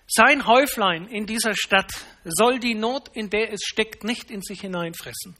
Sein 0.07 0.45
Häuflein 0.45 1.07
in 1.07 1.25
dieser 1.25 1.55
Stadt 1.55 1.91
soll 2.23 2.59
die 2.59 2.75
Not, 2.75 3.09
in 3.13 3.29
der 3.29 3.51
es 3.51 3.61
steckt, 3.63 4.03
nicht 4.03 4.29
in 4.29 4.41
sich 4.41 4.61
hineinfressen. 4.61 5.35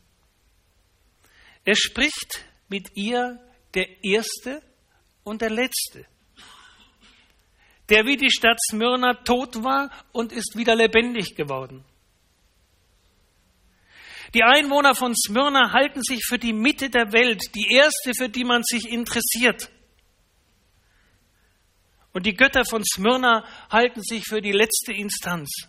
Er 1.66 1.76
spricht 1.76 2.46
mit 2.70 2.96
ihr 2.96 3.40
der 3.74 4.04
Erste 4.04 4.62
und 5.24 5.42
der 5.42 5.50
Letzte, 5.50 6.06
der 7.90 8.06
wie 8.06 8.18
die 8.18 8.32
Stadt 8.32 8.58
Smyrna 8.70 9.14
tot 9.24 9.64
war 9.64 9.92
und 10.12 10.32
ist 10.32 10.58
wieder 10.58 10.76
lebendig 10.76 11.36
geworden. 11.36 11.86
Die 14.34 14.44
Einwohner 14.44 14.96
von 14.96 15.14
Smyrna 15.16 15.72
halten 15.74 16.02
sich 16.02 16.26
für 16.26 16.40
die 16.40 16.54
Mitte 16.54 16.90
der 16.90 17.12
Welt, 17.12 17.42
die 17.54 17.72
erste, 17.72 18.16
für 18.16 18.30
die 18.30 18.44
man 18.44 18.64
sich 18.64 18.90
interessiert. 18.90 19.70
Und 22.14 22.26
die 22.26 22.34
Götter 22.34 22.66
von 22.66 22.84
Smyrna 22.84 23.44
halten 23.70 24.02
sich 24.02 24.24
für 24.28 24.42
die 24.42 24.52
letzte 24.52 24.94
Instanz. 24.94 25.68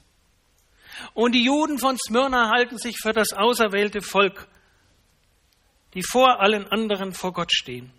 Und 1.13 1.33
die 1.33 1.45
Juden 1.45 1.79
von 1.79 1.99
Smyrna 1.99 2.51
halten 2.51 2.79
sich 2.79 2.97
für 3.03 3.13
das 3.13 3.33
auserwählte 3.33 4.01
Volk, 4.01 4.49
die 5.93 6.03
vor 6.03 6.41
allen 6.41 6.67
anderen 6.67 7.13
vor 7.13 7.33
Gott 7.33 7.53
stehen. 7.53 7.93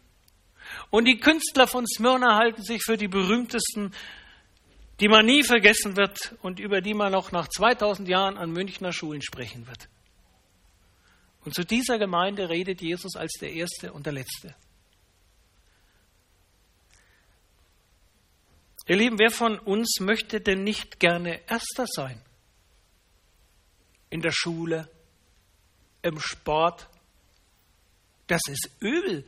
Und 0.90 1.06
die 1.06 1.18
Künstler 1.18 1.68
von 1.68 1.86
Smyrna 1.86 2.38
halten 2.38 2.64
sich 2.64 2.82
für 2.84 2.98
die 2.98 3.08
berühmtesten, 3.08 3.94
die 5.00 5.08
man 5.10 5.26
nie 5.26 5.44
vergessen 5.44 5.96
wird 5.96 6.36
und 6.42 6.60
über 6.60 6.82
die 6.82 6.94
man 6.94 7.12
noch 7.12 7.32
nach 7.32 7.48
2000 7.48 8.08
Jahren 8.08 8.38
an 8.38 8.52
Münchner 8.52 8.94
Schulen 8.94 9.22
sprechen 9.22 9.68
wird. 9.68 9.90
Und 11.46 11.54
zu 11.54 11.64
dieser 11.64 12.00
Gemeinde 12.00 12.50
redet 12.50 12.82
Jesus 12.82 13.16
als 13.16 13.34
der 13.40 13.54
Erste 13.54 13.94
und 13.94 14.06
der 14.06 14.14
Letzte. 14.14 14.56
Ihr 18.88 18.98
Lieben, 18.98 19.20
wer 19.20 19.32
von 19.32 19.58
uns 19.60 20.00
möchte 20.00 20.42
denn 20.42 20.64
nicht 20.64 21.00
gerne 21.00 21.42
Erster 21.48 21.86
sein? 21.88 22.22
In 24.10 24.22
der 24.22 24.32
Schule, 24.32 24.90
im 26.02 26.20
Sport. 26.20 26.88
Das 28.28 28.42
ist 28.48 28.70
übel, 28.80 29.26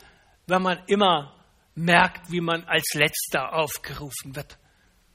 wenn 0.48 0.62
man 0.62 0.84
immer 0.88 1.36
merkt, 1.76 2.32
wie 2.32 2.42
man 2.42 2.64
als 2.66 2.94
Letzter 2.94 3.54
aufgerufen 3.54 4.36
wird, 4.36 4.58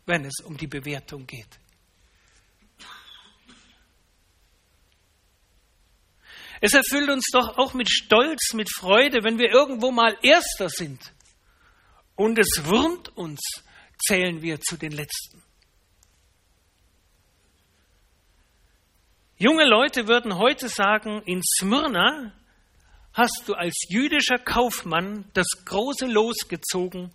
wenn 0.06 0.24
es 0.24 0.40
um 0.44 0.56
die 0.56 0.68
Bewertung 0.68 1.26
geht. 1.26 1.58
Es 6.64 6.74
erfüllt 6.74 7.10
uns 7.10 7.26
doch 7.32 7.58
auch 7.58 7.74
mit 7.74 7.90
Stolz, 7.90 8.52
mit 8.54 8.72
Freude, 8.72 9.24
wenn 9.24 9.36
wir 9.36 9.50
irgendwo 9.50 9.90
mal 9.90 10.16
Erster 10.22 10.68
sind. 10.68 11.12
Und 12.14 12.38
es 12.38 12.64
wurmt 12.66 13.08
uns, 13.16 13.40
zählen 13.98 14.42
wir 14.42 14.60
zu 14.60 14.76
den 14.76 14.92
Letzten. 14.92 15.42
Junge 19.36 19.64
Leute 19.64 20.06
würden 20.06 20.38
heute 20.38 20.68
sagen, 20.68 21.20
in 21.26 21.42
Smyrna 21.42 22.32
hast 23.12 23.42
du 23.46 23.54
als 23.54 23.74
jüdischer 23.88 24.38
Kaufmann 24.38 25.28
das 25.32 25.48
große 25.64 26.06
Los 26.06 26.46
gezogen 26.46 27.12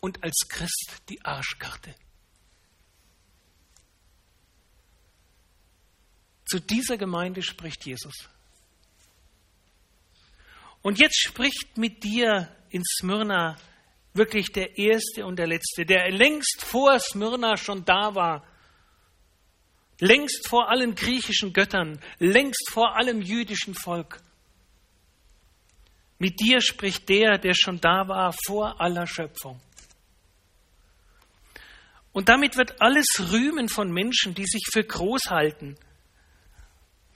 und 0.00 0.22
als 0.22 0.46
Christ 0.46 1.04
die 1.08 1.24
Arschkarte. 1.24 1.94
Zu 6.46 6.60
dieser 6.60 6.96
Gemeinde 6.96 7.42
spricht 7.42 7.84
Jesus. 7.84 8.28
Und 10.80 11.00
jetzt 11.00 11.20
spricht 11.20 11.76
mit 11.76 12.04
dir 12.04 12.48
in 12.70 12.82
Smyrna 12.84 13.56
wirklich 14.14 14.52
der 14.52 14.78
Erste 14.78 15.26
und 15.26 15.36
der 15.36 15.48
Letzte, 15.48 15.84
der 15.84 16.10
längst 16.10 16.62
vor 16.62 16.98
Smyrna 17.00 17.56
schon 17.56 17.84
da 17.84 18.14
war, 18.14 18.46
längst 19.98 20.46
vor 20.48 20.70
allen 20.70 20.94
griechischen 20.94 21.52
Göttern, 21.52 22.00
längst 22.18 22.70
vor 22.70 22.96
allem 22.96 23.20
jüdischen 23.20 23.74
Volk. 23.74 24.22
Mit 26.18 26.40
dir 26.40 26.60
spricht 26.60 27.08
der, 27.08 27.38
der 27.38 27.54
schon 27.54 27.80
da 27.80 28.08
war 28.08 28.34
vor 28.46 28.80
aller 28.80 29.06
Schöpfung. 29.06 29.60
Und 32.12 32.30
damit 32.30 32.56
wird 32.56 32.80
alles 32.80 33.06
Rühmen 33.32 33.68
von 33.68 33.90
Menschen, 33.92 34.34
die 34.34 34.46
sich 34.46 34.62
für 34.72 34.84
groß 34.84 35.24
halten, 35.28 35.76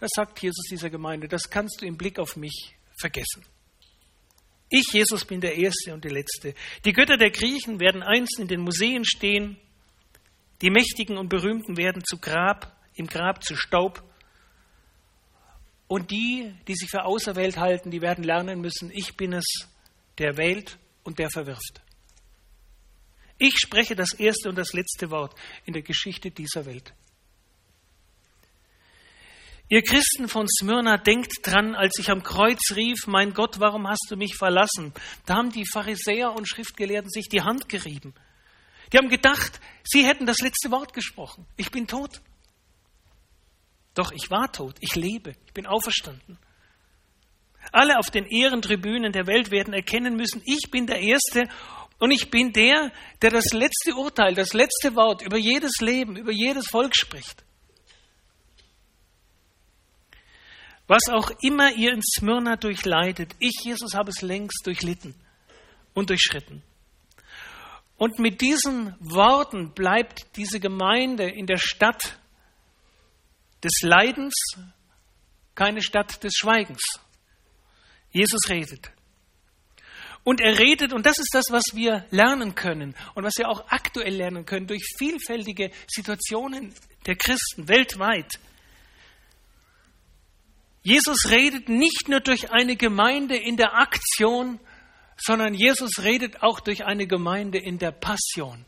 das 0.00 0.12
sagt 0.16 0.42
Jesus 0.42 0.64
dieser 0.70 0.88
Gemeinde, 0.88 1.28
das 1.28 1.50
kannst 1.50 1.82
du 1.82 1.86
im 1.86 1.98
Blick 1.98 2.18
auf 2.18 2.34
mich 2.34 2.74
vergessen. 2.98 3.44
Ich, 4.70 4.86
Jesus, 4.92 5.26
bin 5.26 5.42
der 5.42 5.56
Erste 5.56 5.92
und 5.92 6.04
der 6.04 6.12
Letzte. 6.12 6.54
Die 6.86 6.94
Götter 6.94 7.18
der 7.18 7.30
Griechen 7.30 7.80
werden 7.80 8.02
einst 8.02 8.38
in 8.38 8.48
den 8.48 8.60
Museen 8.60 9.04
stehen. 9.04 9.58
Die 10.62 10.70
Mächtigen 10.70 11.18
und 11.18 11.28
Berühmten 11.28 11.76
werden 11.76 12.02
zu 12.02 12.16
Grab, 12.16 12.74
im 12.94 13.08
Grab 13.08 13.44
zu 13.44 13.56
Staub. 13.56 14.02
Und 15.86 16.10
die, 16.10 16.54
die 16.66 16.76
sich 16.76 16.88
für 16.88 17.04
auserwählt 17.04 17.58
halten, 17.58 17.90
die 17.90 18.00
werden 18.00 18.24
lernen 18.24 18.62
müssen, 18.62 18.90
ich 18.90 19.18
bin 19.18 19.34
es, 19.34 19.44
der 20.16 20.38
wählt 20.38 20.78
und 21.02 21.18
der 21.18 21.28
verwirft. 21.28 21.82
Ich 23.36 23.58
spreche 23.58 23.96
das 23.96 24.14
erste 24.14 24.48
und 24.48 24.56
das 24.56 24.72
letzte 24.72 25.10
Wort 25.10 25.34
in 25.66 25.74
der 25.74 25.82
Geschichte 25.82 26.30
dieser 26.30 26.64
Welt. 26.64 26.94
Ihr 29.72 29.82
Christen 29.82 30.28
von 30.28 30.48
Smyrna, 30.48 30.96
denkt 30.96 31.46
dran, 31.46 31.76
als 31.76 31.96
ich 32.00 32.10
am 32.10 32.24
Kreuz 32.24 32.58
rief, 32.74 33.06
mein 33.06 33.32
Gott, 33.34 33.60
warum 33.60 33.86
hast 33.86 34.08
du 34.10 34.16
mich 34.16 34.34
verlassen? 34.36 34.92
Da 35.26 35.36
haben 35.36 35.52
die 35.52 35.64
Pharisäer 35.64 36.32
und 36.32 36.48
Schriftgelehrten 36.48 37.08
sich 37.08 37.28
die 37.28 37.42
Hand 37.42 37.68
gerieben. 37.68 38.12
Die 38.92 38.98
haben 38.98 39.08
gedacht, 39.08 39.60
sie 39.84 40.04
hätten 40.04 40.26
das 40.26 40.40
letzte 40.40 40.72
Wort 40.72 40.92
gesprochen. 40.92 41.46
Ich 41.56 41.70
bin 41.70 41.86
tot. 41.86 42.20
Doch 43.94 44.10
ich 44.10 44.28
war 44.28 44.50
tot, 44.50 44.74
ich 44.80 44.96
lebe, 44.96 45.36
ich 45.46 45.52
bin 45.52 45.66
auferstanden. 45.66 46.36
Alle 47.70 47.96
auf 48.00 48.10
den 48.10 48.26
Ehrentribünen 48.26 49.12
der 49.12 49.28
Welt 49.28 49.52
werden 49.52 49.72
erkennen 49.72 50.16
müssen, 50.16 50.42
ich 50.46 50.72
bin 50.72 50.88
der 50.88 50.98
Erste 50.98 51.48
und 52.00 52.10
ich 52.10 52.28
bin 52.28 52.52
der, 52.52 52.90
der 53.22 53.30
das 53.30 53.52
letzte 53.52 53.94
Urteil, 53.94 54.34
das 54.34 54.52
letzte 54.52 54.96
Wort 54.96 55.22
über 55.22 55.36
jedes 55.36 55.80
Leben, 55.80 56.16
über 56.16 56.32
jedes 56.32 56.66
Volk 56.66 56.96
spricht. 56.96 57.44
Was 60.90 61.08
auch 61.08 61.30
immer 61.40 61.72
ihr 61.76 61.92
in 61.92 62.02
Smyrna 62.02 62.56
durchleidet, 62.56 63.36
ich, 63.38 63.60
Jesus, 63.62 63.94
habe 63.94 64.10
es 64.10 64.22
längst 64.22 64.66
durchlitten 64.66 65.14
und 65.94 66.10
durchschritten. 66.10 66.64
Und 67.96 68.18
mit 68.18 68.40
diesen 68.40 68.96
Worten 68.98 69.70
bleibt 69.70 70.34
diese 70.34 70.58
Gemeinde 70.58 71.30
in 71.30 71.46
der 71.46 71.58
Stadt 71.58 72.18
des 73.62 73.82
Leidens 73.82 74.34
keine 75.54 75.80
Stadt 75.80 76.24
des 76.24 76.32
Schweigens. 76.34 76.82
Jesus 78.10 78.48
redet. 78.48 78.90
Und 80.24 80.40
er 80.40 80.58
redet, 80.58 80.92
und 80.92 81.06
das 81.06 81.20
ist 81.20 81.30
das, 81.32 81.44
was 81.50 81.66
wir 81.72 82.04
lernen 82.10 82.56
können 82.56 82.96
und 83.14 83.22
was 83.22 83.34
wir 83.38 83.48
auch 83.48 83.64
aktuell 83.68 84.16
lernen 84.16 84.44
können 84.44 84.66
durch 84.66 84.82
vielfältige 84.98 85.70
Situationen 85.86 86.74
der 87.06 87.14
Christen 87.14 87.68
weltweit. 87.68 88.40
Jesus 90.82 91.30
redet 91.30 91.68
nicht 91.68 92.08
nur 92.08 92.20
durch 92.20 92.50
eine 92.50 92.76
Gemeinde 92.76 93.36
in 93.36 93.56
der 93.56 93.74
Aktion, 93.74 94.58
sondern 95.16 95.54
Jesus 95.54 96.02
redet 96.02 96.42
auch 96.42 96.60
durch 96.60 96.84
eine 96.84 97.06
Gemeinde 97.06 97.58
in 97.58 97.78
der 97.78 97.92
Passion. 97.92 98.64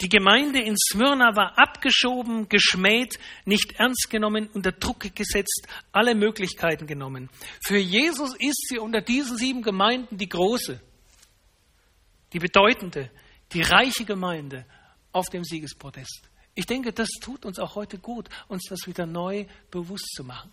Die 0.00 0.08
Gemeinde 0.08 0.60
in 0.60 0.76
Smyrna 0.78 1.36
war 1.36 1.58
abgeschoben, 1.58 2.48
geschmäht, 2.48 3.18
nicht 3.44 3.72
ernst 3.78 4.08
genommen, 4.08 4.48
unter 4.54 4.72
Druck 4.72 5.14
gesetzt, 5.14 5.66
alle 5.92 6.14
Möglichkeiten 6.14 6.86
genommen. 6.86 7.28
Für 7.62 7.76
Jesus 7.76 8.34
ist 8.38 8.68
sie 8.68 8.78
unter 8.78 9.02
diesen 9.02 9.36
sieben 9.36 9.60
Gemeinden 9.60 10.16
die 10.16 10.28
große, 10.28 10.80
die 12.32 12.38
bedeutende, 12.38 13.10
die 13.52 13.60
reiche 13.60 14.06
Gemeinde 14.06 14.64
auf 15.12 15.28
dem 15.28 15.44
Siegespodest. 15.44 16.30
Ich 16.54 16.66
denke, 16.66 16.92
das 16.92 17.08
tut 17.20 17.44
uns 17.44 17.58
auch 17.58 17.74
heute 17.74 17.98
gut, 17.98 18.28
uns 18.48 18.64
das 18.68 18.86
wieder 18.86 19.06
neu 19.06 19.46
bewusst 19.70 20.08
zu 20.14 20.24
machen. 20.24 20.52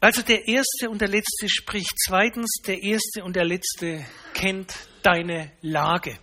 Also 0.00 0.20
der 0.20 0.46
Erste 0.46 0.90
und 0.90 1.00
der 1.00 1.08
Letzte 1.08 1.48
spricht. 1.48 1.94
Zweitens, 1.96 2.60
der 2.66 2.82
Erste 2.82 3.24
und 3.24 3.36
der 3.36 3.46
Letzte 3.46 4.04
kennt 4.34 4.74
deine 5.02 5.52
Lage. 5.62 6.18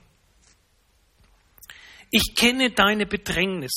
Ich 2.11 2.35
kenne 2.35 2.69
deine 2.69 3.07
Bedrängnis. 3.07 3.71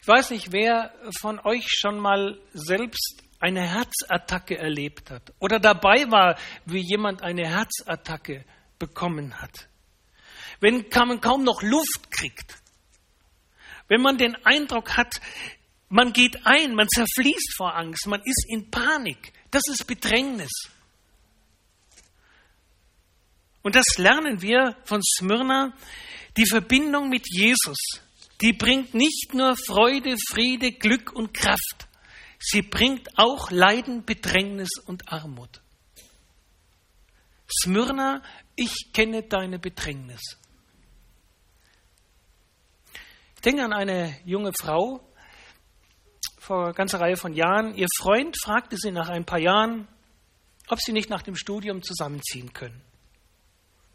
Ich 0.00 0.08
weiß 0.08 0.30
nicht, 0.30 0.50
wer 0.50 0.92
von 1.20 1.38
euch 1.44 1.66
schon 1.68 2.00
mal 2.00 2.36
selbst 2.52 3.22
eine 3.38 3.60
Herzattacke 3.60 4.58
erlebt 4.58 5.10
hat 5.10 5.32
oder 5.38 5.60
dabei 5.60 6.10
war, 6.10 6.36
wie 6.64 6.80
jemand 6.80 7.22
eine 7.22 7.46
Herzattacke 7.46 8.44
bekommen 8.78 9.40
hat. 9.40 9.68
Wenn 10.60 10.86
man 10.92 11.20
kaum 11.20 11.44
noch 11.44 11.62
Luft 11.62 12.10
kriegt. 12.10 12.56
Wenn 13.88 14.00
man 14.00 14.16
den 14.16 14.34
Eindruck 14.44 14.96
hat, 14.96 15.20
man 15.88 16.12
geht 16.12 16.46
ein, 16.46 16.74
man 16.74 16.88
zerfließt 16.88 17.54
vor 17.56 17.76
Angst, 17.76 18.06
man 18.06 18.20
ist 18.24 18.46
in 18.48 18.70
Panik. 18.70 19.32
Das 19.50 19.62
ist 19.68 19.86
Bedrängnis. 19.86 20.50
Und 23.62 23.76
das 23.76 23.84
lernen 23.96 24.42
wir 24.42 24.76
von 24.84 25.00
Smyrna. 25.02 25.72
Die 26.36 26.46
Verbindung 26.46 27.08
mit 27.08 27.26
Jesus, 27.30 27.78
die 28.40 28.52
bringt 28.52 28.94
nicht 28.94 29.34
nur 29.34 29.56
Freude, 29.56 30.16
Friede, 30.28 30.72
Glück 30.72 31.12
und 31.12 31.32
Kraft. 31.32 31.88
Sie 32.38 32.62
bringt 32.62 33.18
auch 33.18 33.50
Leiden, 33.50 34.04
Bedrängnis 34.04 34.70
und 34.84 35.10
Armut. 35.12 35.62
Smyrna, 37.62 38.22
ich 38.56 38.92
kenne 38.92 39.22
deine 39.22 39.58
Bedrängnis. 39.58 40.38
Ich 43.36 43.40
denke 43.42 43.64
an 43.64 43.72
eine 43.72 44.16
junge 44.24 44.52
Frau, 44.58 45.00
vor 46.38 46.64
einer 46.64 46.74
ganzen 46.74 46.96
Reihe 46.96 47.16
von 47.16 47.32
Jahren. 47.32 47.74
Ihr 47.74 47.88
Freund 47.98 48.36
fragte 48.42 48.76
sie 48.76 48.90
nach 48.90 49.08
ein 49.08 49.24
paar 49.24 49.38
Jahren, 49.38 49.88
ob 50.68 50.80
sie 50.80 50.92
nicht 50.92 51.10
nach 51.10 51.22
dem 51.22 51.36
Studium 51.36 51.82
zusammenziehen 51.82 52.52
können. 52.52 52.80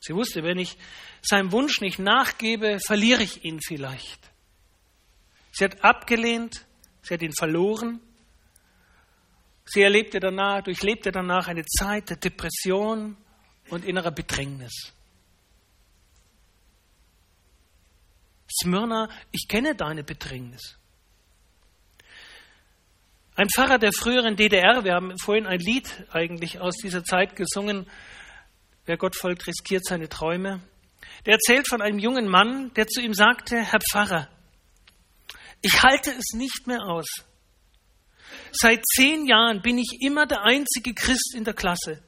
Sie 0.02 0.16
wusste, 0.16 0.44
wenn 0.44 0.58
ich 0.58 0.78
seinem 1.22 1.52
Wunsch 1.52 1.82
nicht 1.82 2.00
nachgebe, 2.00 2.80
verliere 2.86 3.24
ich 3.24 3.44
ihn 3.44 3.60
vielleicht. 3.62 4.20
Sie 5.52 5.66
hat 5.66 5.84
abgelehnt, 5.84 6.66
sie 7.02 7.14
hat 7.16 7.22
ihn 7.22 7.34
verloren. 7.34 8.00
Sie 9.66 9.82
erlebte 9.82 10.20
danach, 10.20 10.64
durchlebte 10.64 11.12
danach 11.12 11.48
eine 11.48 11.66
Zeit 11.66 12.10
der 12.10 12.18
Depression 12.18 13.18
und 13.70 13.86
innerer 13.86 14.12
Bedrängnis. 14.12 14.94
Smyrna, 18.62 19.10
ich 19.32 19.48
kenne 19.48 19.76
deine 19.76 20.04
Bedrängnis. 20.04 20.78
Ein 23.36 23.48
Pfarrer 23.50 23.78
der 23.78 23.94
früheren 23.94 24.36
DDR, 24.36 24.84
wir 24.84 24.94
haben 24.94 25.18
vorhin 25.20 25.46
ein 25.46 25.60
Lied 25.60 26.06
eigentlich 26.12 26.60
aus 26.60 26.76
dieser 26.76 27.04
Zeit 27.04 27.36
gesungen, 27.36 27.88
Wer 28.90 28.98
Gott 28.98 29.16
folgt, 29.16 29.46
riskiert 29.46 29.86
seine 29.86 30.10
Träume. 30.10 30.62
Der 31.28 31.34
erzählt 31.34 31.68
von 31.70 31.80
einem 31.80 32.00
jungen 32.00 32.28
Mann, 32.28 32.74
der 32.74 32.88
zu 32.88 33.02
ihm 33.02 33.14
sagte, 33.14 33.62
Herr 33.62 33.82
Pfarrer, 33.92 34.28
ich 35.62 35.84
halte 35.84 36.10
es 36.10 36.34
nicht 36.34 36.66
mehr 36.66 36.82
aus. 36.82 37.06
Seit 38.52 38.84
zehn 38.96 39.28
Jahren 39.28 39.62
bin 39.62 39.78
ich 39.78 40.00
immer 40.02 40.26
der 40.26 40.42
einzige 40.42 40.96
Christ 40.96 41.36
in 41.36 41.44
der 41.44 41.54
Klasse. 41.54 42.02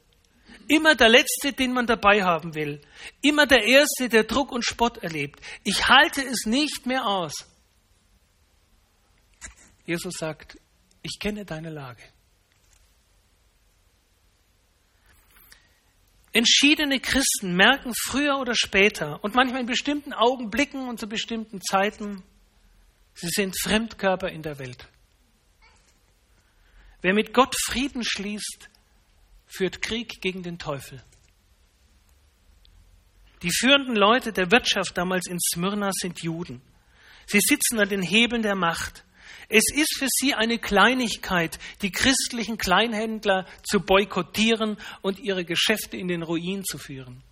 Immer 0.72 0.96
der 0.96 1.10
Letzte, 1.10 1.52
den 1.52 1.74
man 1.74 1.86
dabei 1.86 2.24
haben 2.24 2.56
will. 2.56 2.80
Immer 3.22 3.46
der 3.46 3.66
Erste, 3.66 4.08
der 4.08 4.24
Druck 4.24 4.54
und 4.54 4.64
Spott 4.64 5.00
erlebt. 5.00 5.42
Ich 5.66 5.90
halte 5.90 6.22
es 6.22 6.46
nicht 6.46 6.86
mehr 6.86 7.06
aus. 7.06 7.34
Jesus 9.86 10.14
sagt, 10.18 10.58
ich 11.02 11.20
kenne 11.20 11.44
deine 11.44 11.72
Lage. 11.72 12.02
Entschiedene 16.32 17.02
Christen 17.02 17.54
merken 17.58 17.92
früher 17.94 18.38
oder 18.40 18.56
später 18.56 19.22
und 19.26 19.36
manchmal 19.36 19.60
in 19.60 19.68
bestimmten 19.68 20.14
Augenblicken 20.14 20.88
und 20.88 21.02
zu 21.02 21.08
bestimmten 21.08 21.60
Zeiten, 21.62 22.24
sie 23.14 23.28
sind 23.28 23.60
Fremdkörper 23.60 24.30
in 24.30 24.42
der 24.42 24.58
Welt. 24.58 24.88
Wer 27.02 27.14
mit 27.14 27.34
Gott 27.34 27.54
Frieden 27.66 28.06
schließt, 28.06 28.71
führt 29.52 29.82
Krieg 29.82 30.22
gegen 30.22 30.44
den 30.44 30.58
Teufel. 30.58 31.04
Die 33.44 33.52
führenden 33.52 33.96
Leute 33.96 34.32
der 34.32 34.52
Wirtschaft 34.52 34.98
damals 34.98 35.28
in 35.28 35.40
Smyrna 35.40 35.92
sind 35.94 36.22
Juden. 36.22 36.62
Sie 37.26 37.40
sitzen 37.42 37.80
an 37.80 37.90
den 37.90 38.04
Hebeln 38.04 38.44
der 38.44 38.56
Macht. 38.56 39.04
Es 39.50 39.64
ist 39.74 39.98
für 39.98 40.08
sie 40.10 40.34
eine 40.34 40.60
Kleinigkeit, 40.60 41.60
die 41.82 41.92
christlichen 41.92 42.58
Kleinhändler 42.58 43.46
zu 43.64 43.82
boykottieren 43.82 44.78
und 45.02 45.20
ihre 45.20 45.44
Geschäfte 45.44 45.98
in 45.98 46.08
den 46.08 46.24
Ruin 46.24 46.64
zu 46.64 46.78
führen. 46.78 47.24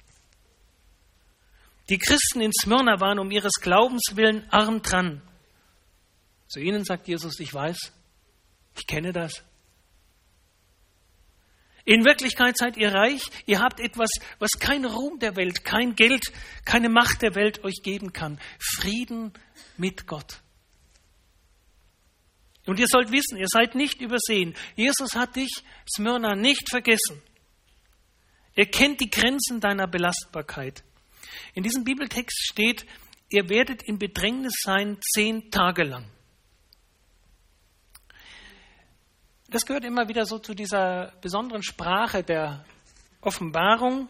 Die 1.89 1.97
Christen 1.97 2.41
in 2.41 2.51
Smyrna 2.53 2.99
waren 2.99 3.19
um 3.19 3.31
ihres 3.31 3.53
Glaubens 3.61 4.01
willen 4.13 4.47
arm 4.51 4.81
dran. 4.81 5.21
Zu 6.47 6.59
ihnen 6.59 6.83
sagt 6.83 7.07
Jesus, 7.07 7.39
ich 7.39 7.53
weiß, 7.53 7.77
ich 8.77 8.87
kenne 8.87 9.13
das. 9.13 9.43
In 11.85 12.05
Wirklichkeit 12.05 12.57
seid 12.57 12.77
ihr 12.77 12.93
reich, 12.93 13.23
ihr 13.45 13.59
habt 13.59 13.79
etwas, 13.79 14.09
was 14.37 14.51
kein 14.59 14.85
Ruhm 14.85 15.19
der 15.19 15.35
Welt, 15.35 15.63
kein 15.63 15.95
Geld, 15.95 16.31
keine 16.65 16.89
Macht 16.89 17.21
der 17.21 17.35
Welt 17.35 17.63
euch 17.63 17.81
geben 17.83 18.13
kann. 18.13 18.39
Frieden 18.59 19.33
mit 19.77 20.05
Gott. 20.05 20.41
Und 22.65 22.79
ihr 22.79 22.87
sollt 22.87 23.11
wissen, 23.11 23.37
ihr 23.37 23.47
seid 23.47 23.73
nicht 23.73 24.01
übersehen. 24.01 24.53
Jesus 24.75 25.15
hat 25.15 25.35
dich, 25.35 25.63
Smyrna, 25.91 26.35
nicht 26.35 26.69
vergessen. 26.69 27.21
Er 28.55 28.65
kennt 28.65 28.99
die 29.01 29.09
Grenzen 29.09 29.59
deiner 29.59 29.87
Belastbarkeit. 29.87 30.83
In 31.53 31.63
diesem 31.63 31.83
Bibeltext 31.83 32.37
steht, 32.51 32.85
ihr 33.29 33.49
werdet 33.49 33.83
in 33.83 33.97
Bedrängnis 33.97 34.53
sein 34.63 34.97
zehn 35.01 35.49
Tage 35.49 35.83
lang. 35.83 36.05
Das 39.51 39.65
gehört 39.65 39.83
immer 39.83 40.07
wieder 40.07 40.27
so 40.27 40.37
zu 40.37 40.53
dieser 40.53 41.11
besonderen 41.21 41.63
Sprache 41.63 42.23
der 42.23 42.63
Offenbarung. 43.21 44.07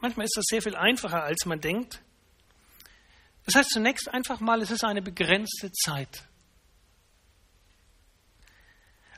Manchmal 0.00 0.26
ist 0.26 0.36
das 0.36 0.44
sehr 0.46 0.60
viel 0.60 0.76
einfacher, 0.76 1.22
als 1.22 1.46
man 1.46 1.60
denkt. 1.60 2.02
Das 3.46 3.54
heißt 3.54 3.70
zunächst 3.70 4.08
einfach 4.12 4.40
mal, 4.40 4.60
es 4.60 4.70
ist 4.70 4.84
eine 4.84 5.00
begrenzte 5.00 5.72
Zeit. 5.72 6.24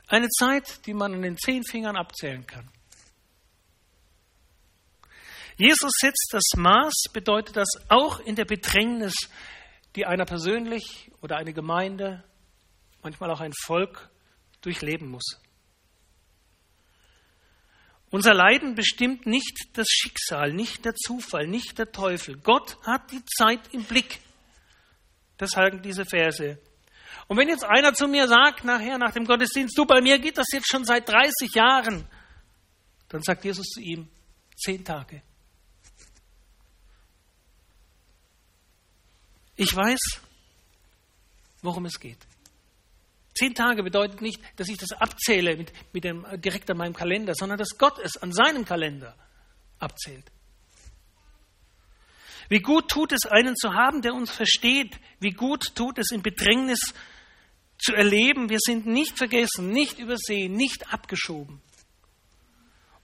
Eine 0.07 0.29
Zeit, 0.29 0.85
die 0.85 0.93
man 0.93 1.13
an 1.13 1.21
den 1.21 1.37
zehn 1.37 1.65
Fingern 1.65 1.97
abzählen 1.97 2.47
kann. 2.47 2.69
Jesus 5.57 5.91
setzt 5.99 6.29
das 6.31 6.45
Maß, 6.55 6.93
bedeutet 7.11 7.57
das 7.57 7.67
auch 7.89 8.21
in 8.21 8.35
der 8.35 8.45
Bedrängnis, 8.45 9.15
die 9.97 10.05
einer 10.05 10.25
persönlich 10.25 11.11
oder 11.21 11.35
eine 11.35 11.51
Gemeinde, 11.51 12.23
manchmal 13.01 13.31
auch 13.31 13.41
ein 13.41 13.53
Volk 13.65 14.09
durchleben 14.61 15.09
muss. 15.09 15.39
Unser 18.09 18.33
Leiden 18.33 18.75
bestimmt 18.75 19.25
nicht 19.25 19.69
das 19.73 19.87
Schicksal, 19.89 20.53
nicht 20.53 20.85
der 20.85 20.95
Zufall, 20.95 21.47
nicht 21.47 21.77
der 21.77 21.91
Teufel. 21.91 22.37
Gott 22.37 22.77
hat 22.85 23.11
die 23.11 23.23
Zeit 23.25 23.73
im 23.73 23.83
Blick. 23.83 24.19
Das 25.37 25.51
sagen 25.51 25.81
diese 25.81 26.05
Verse. 26.05 26.57
Und 27.27 27.37
wenn 27.37 27.49
jetzt 27.49 27.65
einer 27.65 27.93
zu 27.93 28.07
mir 28.07 28.27
sagt, 28.27 28.63
nachher 28.63 28.97
nach 28.97 29.11
dem 29.11 29.25
Gottesdienst, 29.25 29.77
du, 29.77 29.85
bei 29.85 30.01
mir 30.01 30.19
geht 30.19 30.37
das 30.37 30.47
jetzt 30.53 30.69
schon 30.69 30.85
seit 30.85 31.09
30 31.09 31.53
Jahren, 31.53 32.07
dann 33.09 33.21
sagt 33.21 33.43
Jesus 33.43 33.67
zu 33.67 33.81
ihm, 33.81 34.07
zehn 34.55 34.83
Tage. 34.83 35.21
Ich 39.57 39.75
weiß, 39.75 40.21
worum 41.61 41.85
es 41.85 41.99
geht. 41.99 42.19
Zehn 43.37 43.53
Tage 43.53 43.83
bedeutet 43.83 44.21
nicht, 44.21 44.41
dass 44.55 44.67
ich 44.67 44.77
das 44.77 44.93
abzähle 44.93 45.55
mit, 45.55 45.71
mit 45.93 46.03
dem, 46.03 46.25
direkt 46.37 46.69
an 46.71 46.77
meinem 46.77 46.93
Kalender, 46.93 47.35
sondern 47.35 47.57
dass 47.57 47.77
Gott 47.77 47.99
es 47.99 48.17
an 48.17 48.31
seinem 48.31 48.65
Kalender 48.65 49.15
abzählt. 49.77 50.25
Wie 52.49 52.61
gut 52.61 52.89
tut 52.89 53.11
es, 53.11 53.25
einen 53.25 53.55
zu 53.55 53.73
haben, 53.73 54.01
der 54.01 54.13
uns 54.13 54.31
versteht. 54.31 54.99
Wie 55.19 55.31
gut 55.31 55.75
tut 55.75 55.99
es, 55.99 56.11
in 56.11 56.21
Bedrängnis 56.21 56.79
zu 57.77 57.93
erleben. 57.93 58.49
Wir 58.49 58.59
sind 58.59 58.85
nicht 58.85 59.17
vergessen, 59.17 59.69
nicht 59.69 59.99
übersehen, 59.99 60.53
nicht 60.53 60.91
abgeschoben. 60.91 61.61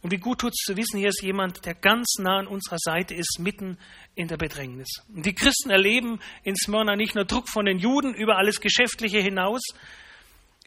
Und 0.02 0.12
wie 0.12 0.18
gut 0.18 0.40
tut 0.40 0.52
es 0.52 0.66
zu 0.66 0.76
wissen, 0.76 0.98
hier 0.98 1.10
ist 1.10 1.22
jemand, 1.22 1.66
der 1.66 1.76
ganz 1.76 2.16
nah 2.20 2.40
an 2.40 2.48
unserer 2.48 2.78
Seite 2.78 3.14
ist, 3.14 3.38
mitten 3.40 3.78
in 4.16 4.28
der 4.28 4.36
Bedrängnis. 4.38 4.90
Und 5.14 5.26
die 5.26 5.34
Christen 5.34 5.70
erleben 5.70 6.20
in 6.44 6.56
Smyrna 6.58 6.96
nicht 6.96 7.16
nur 7.16 7.24
Druck 7.24 7.48
von 7.48 7.66
den 7.66 7.80
Juden 7.80 8.14
über 8.14 8.38
alles 8.38 8.60
Geschäftliche 8.60 9.20
hinaus, 9.20 9.62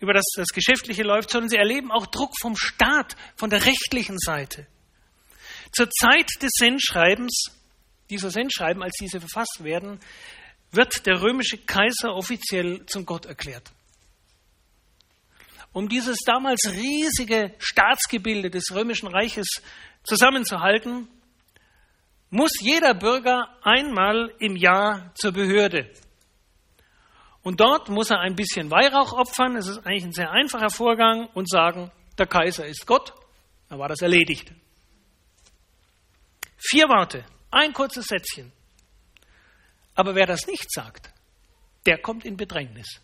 über 0.00 0.12
das 0.12 0.24
das 0.36 0.48
Geschäftliche 0.48 1.02
läuft, 1.02 1.30
sondern 1.30 1.48
sie 1.48 1.56
erleben 1.56 1.90
auch 1.90 2.06
Druck 2.06 2.32
vom 2.40 2.56
Staat, 2.56 3.16
von 3.36 3.50
der 3.50 3.64
rechtlichen 3.64 4.18
Seite. 4.18 4.66
Zur 5.72 5.90
Zeit 5.90 6.28
des 6.42 6.52
Sendschreibens, 6.58 7.50
dieser 8.10 8.30
Sendschreiben, 8.30 8.82
als 8.82 8.94
diese 9.00 9.20
verfasst 9.20 9.64
werden, 9.64 10.00
wird 10.70 11.06
der 11.06 11.22
römische 11.22 11.58
Kaiser 11.58 12.14
offiziell 12.14 12.84
zum 12.86 13.06
Gott 13.06 13.26
erklärt 13.26 13.72
um 15.76 15.90
dieses 15.90 16.16
damals 16.24 16.72
riesige 16.72 17.54
Staatsgebilde 17.58 18.48
des 18.48 18.64
Römischen 18.74 19.08
Reiches 19.08 19.46
zusammenzuhalten, 20.04 21.06
muss 22.30 22.52
jeder 22.62 22.94
Bürger 22.94 23.54
einmal 23.60 24.32
im 24.38 24.56
Jahr 24.56 25.12
zur 25.16 25.32
Behörde. 25.32 25.92
Und 27.46 27.60
dort 27.60 27.88
muss 27.90 28.10
er 28.10 28.18
ein 28.18 28.34
bisschen 28.34 28.72
Weihrauch 28.72 29.12
opfern, 29.12 29.54
es 29.54 29.68
ist 29.68 29.86
eigentlich 29.86 30.02
ein 30.02 30.12
sehr 30.12 30.32
einfacher 30.32 30.68
Vorgang, 30.68 31.28
und 31.32 31.48
sagen, 31.48 31.92
der 32.18 32.26
Kaiser 32.26 32.66
ist 32.66 32.84
Gott, 32.88 33.12
dann 33.68 33.78
war 33.78 33.88
das 33.88 34.02
erledigt. 34.02 34.50
Vier 36.56 36.88
Worte, 36.88 37.24
ein 37.52 37.72
kurzes 37.72 38.06
Sätzchen. 38.06 38.50
Aber 39.94 40.16
wer 40.16 40.26
das 40.26 40.48
nicht 40.48 40.66
sagt, 40.72 41.12
der 41.86 41.98
kommt 41.98 42.24
in 42.24 42.36
Bedrängnis. 42.36 43.00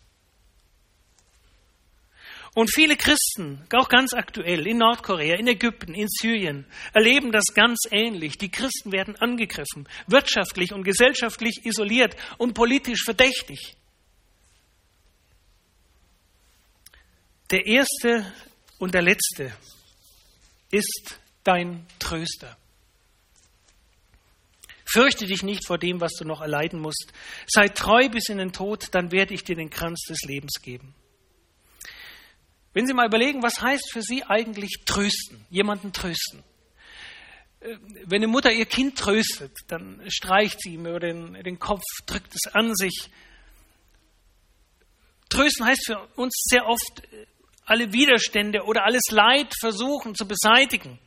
Und 2.53 2.69
viele 2.69 2.97
Christen, 2.97 3.65
auch 3.73 3.87
ganz 3.87 4.13
aktuell 4.13 4.67
in 4.67 4.79
Nordkorea, 4.79 5.37
in 5.37 5.47
Ägypten, 5.47 5.93
in 5.93 6.09
Syrien, 6.09 6.65
erleben 6.91 7.31
das 7.31 7.45
ganz 7.55 7.79
ähnlich. 7.91 8.37
Die 8.39 8.51
Christen 8.51 8.91
werden 8.91 9.15
angegriffen, 9.15 9.87
wirtschaftlich 10.07 10.73
und 10.73 10.83
gesellschaftlich 10.83 11.61
isoliert 11.63 12.17
und 12.37 12.55
politisch 12.55 13.05
verdächtig. 13.05 13.77
Der 17.53 17.67
erste 17.67 18.25
und 18.79 18.95
der 18.95 19.03
letzte 19.03 19.53
ist 20.71 21.19
dein 21.43 21.85
Tröster. 21.99 22.57
Fürchte 24.85 25.27
dich 25.27 25.43
nicht 25.43 25.67
vor 25.67 25.77
dem, 25.77 26.01
was 26.01 26.13
du 26.13 26.25
noch 26.25 26.41
erleiden 26.41 26.79
musst. 26.79 27.13
Sei 27.45 27.67
treu 27.67 28.09
bis 28.09 28.29
in 28.29 28.39
den 28.39 28.53
Tod, 28.53 28.87
dann 28.95 29.11
werde 29.11 29.35
ich 29.35 29.43
dir 29.43 29.55
den 29.55 29.69
Kranz 29.69 30.01
des 30.09 30.23
Lebens 30.23 30.63
geben. 30.63 30.95
Wenn 32.73 32.87
Sie 32.87 32.95
mal 32.95 33.05
überlegen, 33.05 33.43
was 33.43 33.61
heißt 33.61 33.91
für 33.91 34.01
Sie 34.01 34.23
eigentlich 34.23 34.81
trösten, 34.87 35.45
jemanden 35.51 35.93
trösten? 35.93 36.43
Äh, 37.59 37.77
wenn 38.05 38.23
eine 38.23 38.31
Mutter 38.31 38.51
ihr 38.51 38.65
Kind 38.65 38.97
tröstet, 38.97 39.55
dann 39.67 40.01
streicht 40.07 40.59
sie 40.59 40.73
ihm 40.73 40.87
über 40.87 40.99
den, 40.99 41.35
den 41.43 41.59
Kopf, 41.59 41.83
drückt 42.07 42.33
es 42.33 42.51
an 42.55 42.73
sich. 42.75 43.11
Trösten 45.29 45.67
heißt 45.67 45.85
für 45.85 45.99
uns 46.15 46.33
sehr 46.49 46.65
oft, 46.65 47.03
äh, 47.11 47.27
alle 47.65 47.93
Widerstände 47.93 48.63
oder 48.63 48.85
alles 48.85 49.03
Leid 49.11 49.53
versuchen 49.59 50.15
zu 50.15 50.27
beseitigen. 50.27 50.99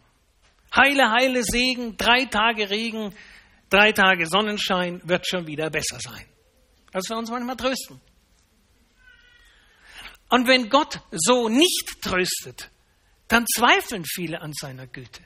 Heile, 0.75 1.11
heile 1.11 1.43
Segen, 1.43 1.97
drei 1.97 2.25
Tage 2.27 2.71
Regen, 2.71 3.15
drei 3.71 3.93
Tage 3.93 4.27
Sonnenschein 4.27 5.01
wird 5.05 5.27
schon 5.27 5.47
wieder 5.47 5.71
besser 5.71 5.99
sein. 6.01 6.25
Das 6.93 7.09
wir 7.09 7.17
uns 7.17 7.31
manchmal 7.31 7.57
trösten. 7.57 8.01
Und 10.29 10.49
wenn 10.49 10.69
Gott 10.71 11.01
so 11.13 11.49
nicht 11.49 12.03
tröstet, 12.03 12.71
dann 13.29 13.45
zweifeln 13.55 14.05
viele 14.05 14.41
an 14.41 14.53
seiner 14.53 14.87
Güte. 14.87 15.23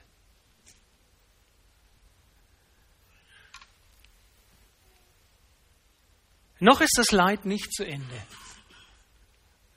Noch 6.59 6.83
ist 6.83 6.99
das 6.99 7.11
Leid 7.11 7.47
nicht 7.47 7.73
zu 7.73 7.85
Ende. 7.85 8.23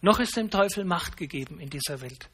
Noch 0.03 0.19
ist 0.19 0.35
dem 0.35 0.49
Teufel 0.49 0.83
Macht 0.83 1.15
gegeben 1.15 1.61
in 1.61 1.69
dieser 1.69 2.01
Welt. 2.01 2.29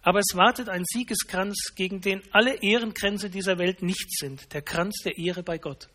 Aber 0.00 0.20
es 0.20 0.34
wartet 0.34 0.70
ein 0.70 0.86
Siegeskranz, 0.86 1.74
gegen 1.76 2.00
den 2.00 2.22
alle 2.32 2.62
Ehrengrenze 2.62 3.28
dieser 3.28 3.58
Welt 3.58 3.82
nichts 3.82 4.20
sind, 4.20 4.54
der 4.54 4.62
Kranz 4.62 5.02
der 5.04 5.18
Ehre 5.18 5.42
bei 5.42 5.58
Gott. 5.58 5.90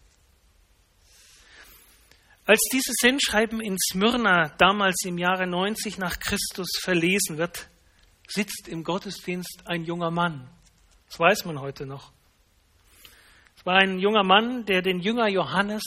Als 2.46 2.62
dieses 2.72 2.94
Sendschreiben 3.02 3.60
in 3.60 3.76
Smyrna 3.92 4.50
damals 4.60 5.04
im 5.06 5.18
Jahre 5.18 5.48
90 5.48 5.98
nach 5.98 6.20
Christus 6.20 6.78
verlesen 6.80 7.40
wird, 7.40 7.68
sitzt 8.28 8.68
im 8.68 8.84
Gottesdienst 8.84 9.64
ein 9.66 9.84
junger 9.84 10.12
Mann. 10.12 10.48
Das 11.08 11.20
weiß 11.20 11.46
man 11.46 11.60
heute 11.60 11.88
noch. 11.88 12.12
Es 13.58 13.66
war 13.66 13.78
ein 13.78 13.98
junger 13.98 14.24
Mann, 14.24 14.64
der 14.66 14.84
den 14.84 15.00
Jünger 15.00 15.28
Johannes, 15.28 15.82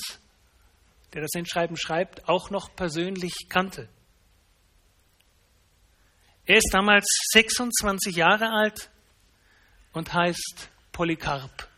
der 1.15 1.23
das 1.23 1.31
Sendschreiben 1.33 1.77
schreibt, 1.77 2.29
auch 2.29 2.51
noch 2.51 2.75
persönlich 2.75 3.47
kannte. 3.49 3.89
Er 6.49 6.57
ist 6.57 6.71
damals 6.73 7.05
26 7.35 8.17
Jahre 8.17 8.51
alt 8.51 8.91
und 9.93 10.15
heißt 10.15 10.71
Polycarp. 10.93 11.69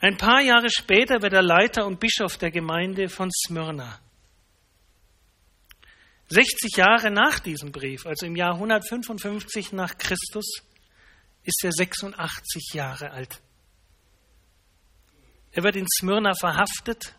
Ein 0.00 0.16
paar 0.16 0.40
Jahre 0.40 0.70
später 0.70 1.22
wird 1.22 1.32
er 1.32 1.42
Leiter 1.42 1.86
und 1.86 1.98
Bischof 1.98 2.38
der 2.38 2.52
Gemeinde 2.52 3.08
von 3.08 3.32
Smyrna. 3.32 3.98
60 6.28 6.76
Jahre 6.76 7.10
nach 7.10 7.40
diesem 7.40 7.72
Brief, 7.72 8.06
also 8.06 8.26
im 8.26 8.36
Jahr 8.36 8.54
155 8.54 9.72
nach 9.72 9.98
Christus, 9.98 10.62
ist 11.42 11.64
er 11.64 11.72
86 11.72 12.74
Jahre 12.74 13.10
alt. 13.10 13.42
Er 15.50 15.64
wird 15.64 15.74
in 15.74 15.86
Smyrna 15.98 16.34
verhaftet 16.34 17.16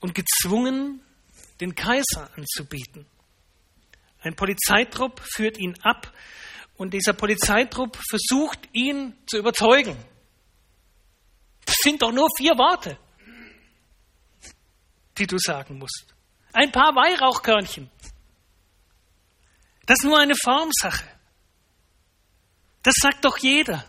und 0.00 0.14
gezwungen, 0.14 1.02
den 1.62 1.76
Kaiser 1.76 2.28
anzubieten. 2.36 3.06
Ein 4.20 4.34
Polizeitrupp 4.34 5.20
führt 5.32 5.58
ihn 5.58 5.78
ab 5.82 6.12
und 6.76 6.92
dieser 6.92 7.12
Polizeitrupp 7.12 7.96
versucht, 8.08 8.58
ihn 8.72 9.16
zu 9.26 9.38
überzeugen. 9.38 9.96
Das 11.64 11.76
sind 11.82 12.02
doch 12.02 12.10
nur 12.10 12.28
vier 12.36 12.52
Worte, 12.58 12.98
die 15.16 15.26
du 15.26 15.38
sagen 15.38 15.78
musst. 15.78 16.14
Ein 16.52 16.72
paar 16.72 16.96
Weihrauchkörnchen. 16.96 17.88
Das 19.86 19.98
ist 20.00 20.04
nur 20.04 20.18
eine 20.18 20.34
Formsache. 20.34 21.04
Das 22.82 22.94
sagt 23.00 23.24
doch 23.24 23.38
jeder. 23.38 23.84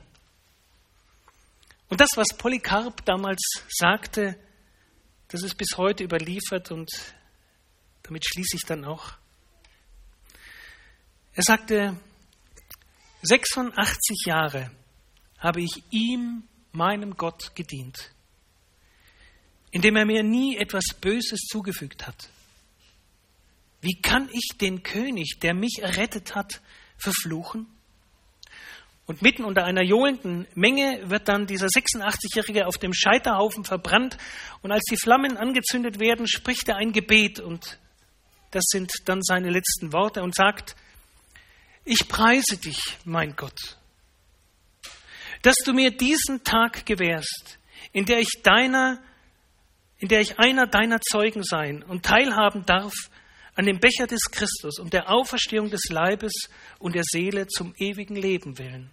Und 1.90 2.00
das, 2.00 2.10
was 2.16 2.38
Polycarp 2.38 3.04
damals 3.06 3.42
sagte, 3.68 4.40
das 5.30 5.42
ist 5.42 5.56
bis 5.56 5.76
heute 5.78 6.04
überliefert 6.04 6.70
und 6.70 6.92
damit 8.04 8.26
schließe 8.26 8.58
ich 8.58 8.64
dann 8.68 8.86
auch. 8.86 9.14
Er 11.34 11.44
sagte, 11.44 11.98
86 13.24 14.26
Jahre 14.26 14.70
habe 15.40 15.62
ich 15.62 15.84
ihm, 15.90 16.44
meinem 16.72 17.16
Gott, 17.16 17.56
gedient, 17.56 18.12
indem 19.72 19.96
er 19.96 20.06
mir 20.06 20.24
nie 20.24 20.58
etwas 20.58 20.86
Böses 21.00 21.40
zugefügt 21.50 22.06
hat. 22.06 22.30
Wie 23.82 24.00
kann 24.02 24.30
ich 24.32 24.58
den 24.60 24.84
König, 24.84 25.40
der 25.42 25.54
mich 25.54 25.80
errettet 25.82 26.36
hat, 26.36 26.62
verfluchen? 26.98 27.68
Und 29.06 29.22
mitten 29.22 29.44
unter 29.44 29.66
einer 29.66 29.84
johlenden 29.84 30.48
Menge 30.56 31.10
wird 31.10 31.28
dann 31.28 31.46
dieser 31.46 31.68
86-Jährige 31.68 32.68
auf 32.68 32.78
dem 32.78 32.94
Scheiterhaufen 32.94 33.66
verbrannt. 33.66 34.18
Und 34.62 34.72
als 34.72 34.84
die 34.90 34.96
Flammen 34.96 35.36
angezündet 35.36 36.00
werden, 36.00 36.28
spricht 36.28 36.70
er 36.70 36.78
ein 36.78 36.94
Gebet. 36.94 37.42
Und 37.42 37.80
das 38.56 38.66
sind 38.68 38.92
dann 39.06 39.22
seine 39.22 39.50
letzten 39.50 39.94
Worte 39.94 40.22
und 40.22 40.36
sagt, 40.36 40.76
ich 41.86 42.08
preise 42.08 42.58
dich, 42.58 42.80
mein 43.04 43.36
Gott, 43.36 43.78
dass 45.42 45.56
du 45.66 45.74
mir 45.74 45.92
diesen 45.92 46.44
Tag 46.44 46.86
gewährst, 46.86 47.60
in 47.92 48.06
der 48.06 48.20
ich 48.20 48.42
deiner, 48.44 49.02
in 49.98 50.08
der 50.08 50.22
ich 50.22 50.40
einer 50.40 50.68
deiner 50.68 51.02
Zeugen 51.02 51.44
sein 51.44 51.84
und 51.84 52.06
teilhaben 52.06 52.66
darf 52.66 52.94
an 53.56 53.66
dem 53.66 53.80
Becher 53.80 54.08
des 54.08 54.32
Christus 54.32 54.80
und 54.80 54.94
der 54.94 55.10
Auferstehung 55.12 55.70
des 55.70 55.90
Leibes 55.90 56.34
und 56.80 56.96
der 56.96 57.04
Seele 57.06 57.48
zum 57.48 57.74
ewigen 57.78 58.16
Leben 58.16 58.58
willen. 58.58 58.90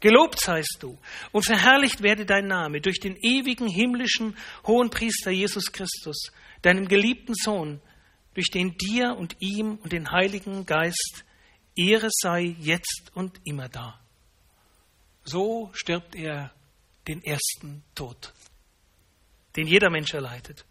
Gelobt 0.00 0.38
seist 0.38 0.78
du 0.80 0.98
und 1.32 1.46
verherrlicht 1.46 2.02
werde 2.02 2.26
dein 2.26 2.46
Name 2.46 2.80
durch 2.80 3.00
den 3.00 3.16
ewigen 3.16 3.66
himmlischen 3.66 4.36
Hohenpriester 4.66 5.30
Jesus 5.30 5.72
Christus, 5.72 6.30
deinem 6.60 6.88
geliebten 6.88 7.34
Sohn, 7.34 7.80
durch 8.34 8.50
den 8.50 8.76
dir 8.76 9.16
und 9.16 9.36
ihm 9.40 9.76
und 9.76 9.92
den 9.92 10.10
Heiligen 10.10 10.66
Geist 10.66 11.24
Ehre 11.76 12.08
sei 12.10 12.56
jetzt 12.60 13.10
und 13.14 13.40
immer 13.44 13.68
da. 13.68 14.00
So 15.24 15.70
stirbt 15.72 16.14
er 16.14 16.52
den 17.08 17.22
ersten 17.22 17.82
Tod, 17.94 18.32
den 19.56 19.66
jeder 19.66 19.90
Mensch 19.90 20.14
erleidet. 20.14 20.64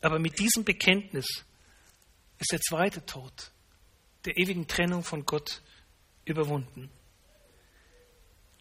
Aber 0.00 0.18
mit 0.18 0.38
diesem 0.38 0.64
Bekenntnis 0.64 1.26
ist 2.38 2.52
der 2.52 2.60
zweite 2.60 3.04
Tod, 3.06 3.52
der 4.24 4.36
ewigen 4.36 4.66
Trennung 4.66 5.04
von 5.04 5.24
Gott, 5.24 5.62
überwunden. 6.24 6.90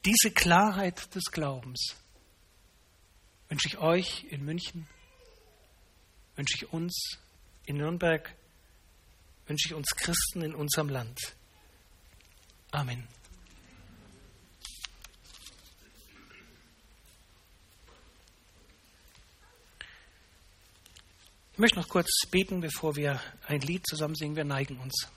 Diese 0.05 0.31
Klarheit 0.31 1.13
des 1.13 1.25
Glaubens 1.31 1.95
wünsche 3.49 3.67
ich 3.67 3.77
euch 3.77 4.23
in 4.25 4.43
München, 4.43 4.87
wünsche 6.35 6.55
ich 6.55 6.73
uns 6.73 7.19
in 7.71 7.77
Nürnberg, 7.77 8.35
wünsche 9.47 9.69
ich 9.69 9.73
uns 9.73 9.95
Christen 9.95 10.41
in 10.41 10.53
unserem 10.53 10.89
Land. 10.89 11.17
Amen. 12.71 13.07
Ich 21.53 21.59
möchte 21.59 21.79
noch 21.79 21.89
kurz 21.89 22.09
beten, 22.29 22.59
bevor 22.59 22.95
wir 22.95 23.21
ein 23.47 23.61
Lied 23.61 23.85
zusammen 23.87 24.15
singen. 24.15 24.35
Wir 24.35 24.45
neigen 24.45 24.77
uns. 24.79 25.07